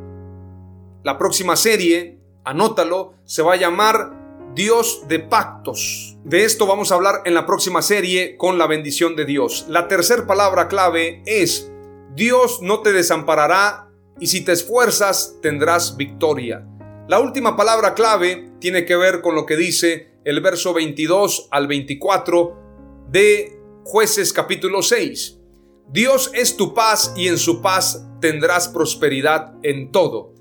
La 1.04 1.20
próxima 1.20 1.56
serie, 1.56 2.18
anótalo, 2.44 3.14
se 3.26 3.44
va 3.44 3.54
a 3.54 3.58
llamar 3.58 4.12
Dios 4.56 5.04
de 5.08 5.20
pactos. 5.20 6.18
De 6.24 6.46
esto 6.46 6.66
vamos 6.66 6.92
a 6.92 6.96
hablar 6.96 7.22
en 7.26 7.36
la 7.36 7.46
próxima 7.46 7.84
serie 7.84 8.38
con 8.38 8.58
la 8.58 8.66
bendición 8.66 9.16
de 9.16 9.26
Dios. 9.26 9.68
La 9.70 9.88
tercera 9.88 10.26
palabra 10.26 10.68
clave 10.68 11.22
es 11.28 11.72
Dios 12.16 12.64
no 12.64 12.82
te 12.82 12.92
desamparará 12.92 13.88
y 14.20 14.26
si 14.26 14.44
te 14.44 14.52
esfuerzas 14.52 15.38
tendrás 15.44 15.96
victoria. 15.96 16.66
La 17.08 17.20
última 17.20 17.56
palabra 17.56 17.94
clave 17.94 18.50
tiene 18.60 18.84
que 18.84 18.96
ver 18.96 19.22
con 19.22 19.36
lo 19.36 19.46
que 19.46 19.58
dice 19.58 20.16
el 20.26 20.42
verso 20.42 20.74
22 20.74 21.50
al 21.52 21.68
24 21.68 22.58
de 23.10 23.62
jueces 23.84 24.34
capítulo 24.34 24.82
6. 24.82 25.38
Dios 25.92 26.32
es 26.34 26.58
tu 26.58 26.74
paz 26.74 27.14
y 27.16 27.28
en 27.28 27.38
su 27.38 27.62
paz 27.62 28.08
tendrás 28.24 28.70
prosperidad 28.70 29.54
en 29.64 29.92
todo. 29.92 30.34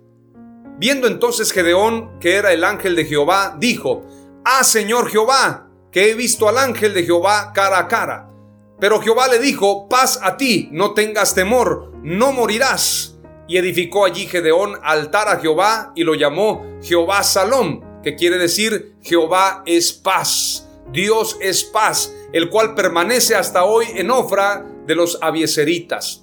Viendo 0.78 1.08
entonces 1.08 1.50
Gedeón, 1.50 2.20
que 2.20 2.36
era 2.36 2.52
el 2.52 2.62
ángel 2.62 2.94
de 2.94 3.06
Jehová, 3.06 3.56
dijo, 3.58 4.06
Ah 4.44 4.62
Señor 4.62 5.10
Jehová, 5.10 5.68
que 5.90 6.08
he 6.08 6.14
visto 6.14 6.48
al 6.48 6.58
ángel 6.58 6.94
de 6.94 7.02
Jehová 7.02 7.52
cara 7.52 7.80
a 7.80 7.88
cara. 7.88 8.30
Pero 8.78 9.00
Jehová 9.00 9.26
le 9.26 9.40
dijo, 9.40 9.88
paz 9.88 10.20
a 10.22 10.36
ti, 10.36 10.68
no 10.70 10.94
tengas 10.94 11.34
temor, 11.34 11.90
no 12.04 12.30
morirás. 12.32 13.18
Y 13.48 13.56
edificó 13.56 14.04
allí 14.04 14.28
Gedeón 14.28 14.78
altar 14.84 15.28
a 15.28 15.40
Jehová 15.40 15.90
y 15.96 16.04
lo 16.04 16.14
llamó 16.14 16.64
Jehová 16.82 17.24
Salom 17.24 17.80
que 18.04 18.14
quiere 18.14 18.38
decir 18.38 18.94
Jehová 19.02 19.64
es 19.66 19.92
paz, 19.92 20.68
Dios 20.92 21.36
es 21.40 21.64
paz, 21.64 22.14
el 22.32 22.48
cual 22.48 22.74
permanece 22.74 23.34
hasta 23.34 23.64
hoy 23.64 23.86
en 23.94 24.10
Ofra 24.10 24.64
de 24.86 24.94
los 24.94 25.18
abieseritas. 25.20 26.21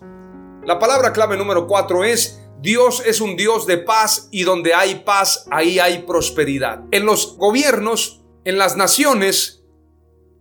La 0.65 0.77
palabra 0.77 1.13
clave 1.13 1.37
número 1.37 1.67
cuatro 1.67 2.03
es 2.03 2.41
Dios 2.61 3.01
es 3.05 3.21
un 3.21 3.37
Dios 3.37 3.65
de 3.65 3.77
paz 3.77 4.27
y 4.31 4.43
donde 4.43 4.73
hay 4.73 4.95
paz, 5.05 5.47
ahí 5.49 5.79
hay 5.79 5.99
prosperidad. 5.99 6.83
En 6.91 7.05
los 7.05 7.37
gobiernos, 7.37 8.21
en 8.43 8.57
las 8.57 8.75
naciones, 8.75 9.63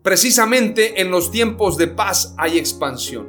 precisamente 0.03 1.01
en 1.01 1.13
los 1.13 1.31
tiempos 1.31 1.77
de 1.77 1.87
paz 1.87 2.35
hay 2.37 2.59
expansión. 2.59 3.29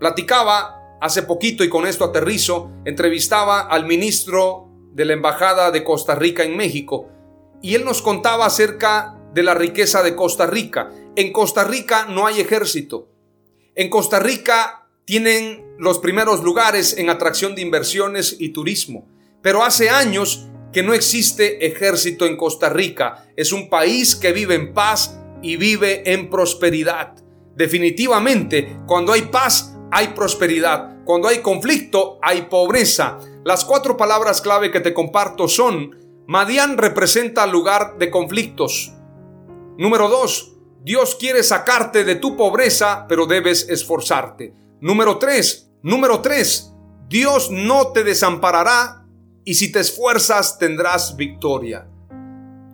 Platicaba 0.00 0.98
hace 1.00 1.22
poquito 1.22 1.62
y 1.62 1.68
con 1.68 1.86
esto 1.86 2.04
aterrizo, 2.04 2.72
entrevistaba 2.84 3.60
al 3.60 3.86
ministro 3.86 4.68
de 4.92 5.04
la 5.04 5.12
Embajada 5.12 5.70
de 5.70 5.84
Costa 5.84 6.16
Rica 6.16 6.42
en 6.42 6.56
México 6.56 7.08
y 7.62 7.76
él 7.76 7.84
nos 7.84 8.02
contaba 8.02 8.46
acerca 8.46 9.16
de 9.32 9.44
la 9.44 9.54
riqueza 9.54 10.02
de 10.02 10.16
Costa 10.16 10.46
Rica. 10.46 10.90
En 11.14 11.32
Costa 11.32 11.62
Rica 11.62 12.06
no 12.06 12.26
hay 12.26 12.40
ejército. 12.40 13.08
En 13.76 13.90
Costa 13.90 14.18
Rica 14.18 14.85
tienen 15.06 15.64
los 15.78 16.00
primeros 16.00 16.42
lugares 16.42 16.98
en 16.98 17.08
atracción 17.08 17.54
de 17.54 17.62
inversiones 17.62 18.36
y 18.38 18.50
turismo. 18.50 19.08
Pero 19.40 19.64
hace 19.64 19.88
años 19.88 20.48
que 20.72 20.82
no 20.82 20.92
existe 20.92 21.64
ejército 21.66 22.26
en 22.26 22.36
Costa 22.36 22.68
Rica. 22.68 23.24
Es 23.36 23.52
un 23.52 23.70
país 23.70 24.16
que 24.16 24.32
vive 24.32 24.56
en 24.56 24.74
paz 24.74 25.18
y 25.42 25.56
vive 25.56 26.12
en 26.12 26.28
prosperidad. 26.28 27.14
Definitivamente, 27.54 28.80
cuando 28.86 29.12
hay 29.12 29.22
paz, 29.22 29.74
hay 29.92 30.08
prosperidad. 30.08 31.04
Cuando 31.04 31.28
hay 31.28 31.38
conflicto, 31.38 32.18
hay 32.20 32.42
pobreza. 32.42 33.18
Las 33.44 33.64
cuatro 33.64 33.96
palabras 33.96 34.40
clave 34.40 34.72
que 34.72 34.80
te 34.80 34.92
comparto 34.92 35.46
son, 35.46 36.24
Madián 36.26 36.76
representa 36.76 37.46
lugar 37.46 37.96
de 37.96 38.10
conflictos. 38.10 38.92
Número 39.78 40.08
dos, 40.08 40.56
Dios 40.82 41.14
quiere 41.14 41.44
sacarte 41.44 42.02
de 42.02 42.16
tu 42.16 42.36
pobreza, 42.36 43.06
pero 43.08 43.26
debes 43.26 43.68
esforzarte. 43.68 44.65
Número 44.80 45.18
tres, 45.18 45.70
número 45.82 46.20
tres, 46.20 46.72
Dios 47.08 47.50
no 47.50 47.92
te 47.92 48.04
desamparará 48.04 49.06
y 49.44 49.54
si 49.54 49.72
te 49.72 49.80
esfuerzas 49.80 50.58
tendrás 50.58 51.16
victoria. 51.16 51.88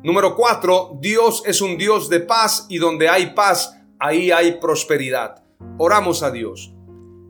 Número 0.03 0.35
cuatro, 0.35 0.99
Dios 1.01 1.45
es 1.47 1.61
un 1.61 1.79
Dios 1.79 2.09
de 2.09 2.19
paz 2.19 2.67
y 2.69 2.79
donde 2.79 3.09
hay 3.09 3.35
paz, 3.35 3.79
ahí 4.01 4.33
hay 4.33 4.59
prosperidad. 4.59 5.45
Oramos 5.79 6.25
a 6.25 6.33
Dios. 6.33 6.75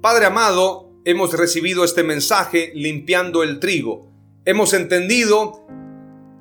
Padre 0.00 0.24
amado, 0.24 0.90
hemos 1.04 1.35
recibido 1.35 1.85
este 1.85 2.02
mensaje 2.02 2.72
limpiando 2.74 3.42
el 3.42 3.61
trigo. 3.61 4.11
Hemos 4.46 4.72
entendido 4.72 5.66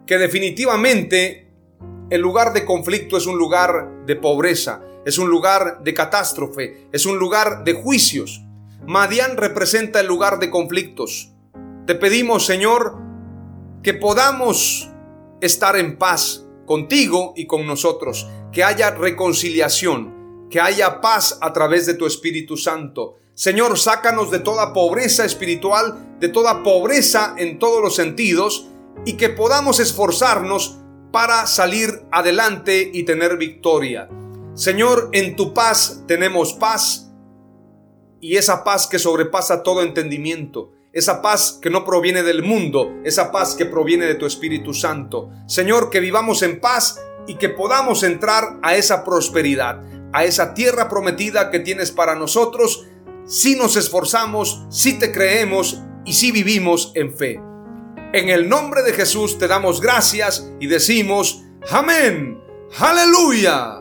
que 0.08 0.18
definitivamente 0.18 1.51
el 2.12 2.20
lugar 2.20 2.52
de 2.52 2.66
conflicto 2.66 3.16
es 3.16 3.26
un 3.26 3.38
lugar 3.38 4.06
de 4.06 4.18
pobreza, 4.18 4.84
es 5.06 5.18
un 5.18 5.30
lugar 5.30 5.82
de 5.82 5.94
catástrofe, 5.94 6.88
es 6.92 7.06
un 7.06 7.18
lugar 7.18 7.64
de 7.64 7.72
juicios. 7.74 8.42
Madián 8.86 9.38
representa 9.38 10.02
el 10.02 10.08
lugar 10.08 10.38
de 10.40 10.50
conflictos. 10.50 11.32
Te 11.88 11.96
pedimos, 11.96 12.46
Señor, 12.46 12.98
que 13.82 13.94
podamos 13.94 14.90
estar 15.40 15.78
en 15.78 15.98
paz 15.98 16.46
contigo 16.66 17.32
y 17.38 17.48
con 17.48 17.66
nosotros, 17.66 18.28
que 18.52 18.66
haya 18.66 18.92
reconciliación, 18.92 20.48
que 20.50 20.60
haya 20.60 21.00
paz 21.00 21.38
a 21.40 21.54
través 21.54 21.86
de 21.86 21.94
tu 21.94 22.06
Espíritu 22.06 22.58
Santo, 22.58 23.20
Señor, 23.34 23.80
sácanos 23.80 24.30
de 24.30 24.40
toda 24.40 24.74
pobreza 24.74 25.24
espiritual, 25.24 26.18
de 26.20 26.28
toda 26.28 26.62
pobreza 26.62 27.36
en 27.38 27.58
todos 27.58 27.82
los 27.82 27.96
sentidos, 27.96 28.68
y 29.06 29.14
que 29.14 29.30
podamos 29.30 29.80
esforzarnos 29.80 30.81
para 31.12 31.46
salir 31.46 32.04
adelante 32.12 32.90
y 32.94 33.04
tener 33.04 33.38
victoria. 33.38 34.10
Señor, 34.54 35.10
en 35.14 35.36
tu 35.36 35.54
paz 35.54 36.04
tenemos 36.08 36.54
paz, 36.54 37.12
y 38.22 38.38
esa 38.38 38.64
paz 38.64 38.88
que 38.88 39.00
sobrepasa 39.00 39.64
todo 39.64 39.82
entendimiento, 39.82 40.72
esa 40.94 41.22
paz 41.22 41.58
que 41.62 41.70
no 41.70 41.84
proviene 41.84 42.22
del 42.22 42.44
mundo, 42.44 42.94
esa 43.04 43.32
paz 43.32 43.56
que 43.56 43.66
proviene 43.66 44.06
de 44.06 44.16
tu 44.16 44.26
Espíritu 44.26 44.74
Santo. 44.74 45.30
Señor, 45.48 45.90
que 45.90 46.00
vivamos 46.00 46.44
en 46.44 46.60
paz 46.60 47.02
y 47.28 47.36
que 47.36 47.50
podamos 47.50 48.04
entrar 48.04 48.60
a 48.62 48.76
esa 48.76 49.04
prosperidad, 49.04 49.82
a 50.14 50.24
esa 50.24 50.54
tierra 50.54 50.88
prometida 50.88 51.50
que 51.50 51.60
tienes 51.60 51.92
para 51.92 52.16
nosotros 52.16 52.86
si 53.26 53.56
nos 53.56 53.76
esforzamos, 53.76 54.66
si 54.70 55.00
te 55.00 55.12
creemos 55.12 55.82
y 56.06 56.14
si 56.14 56.32
vivimos 56.32 56.92
en 56.96 57.16
fe. 57.16 57.51
En 58.14 58.28
el 58.28 58.50
nombre 58.50 58.84
de 58.84 58.92
Jesús 58.92 59.38
te 59.38 59.48
damos 59.48 59.80
gracias 59.80 60.52
y 60.60 60.68
decimos, 60.68 61.44
amén, 61.70 62.38
aleluya. 62.78 63.81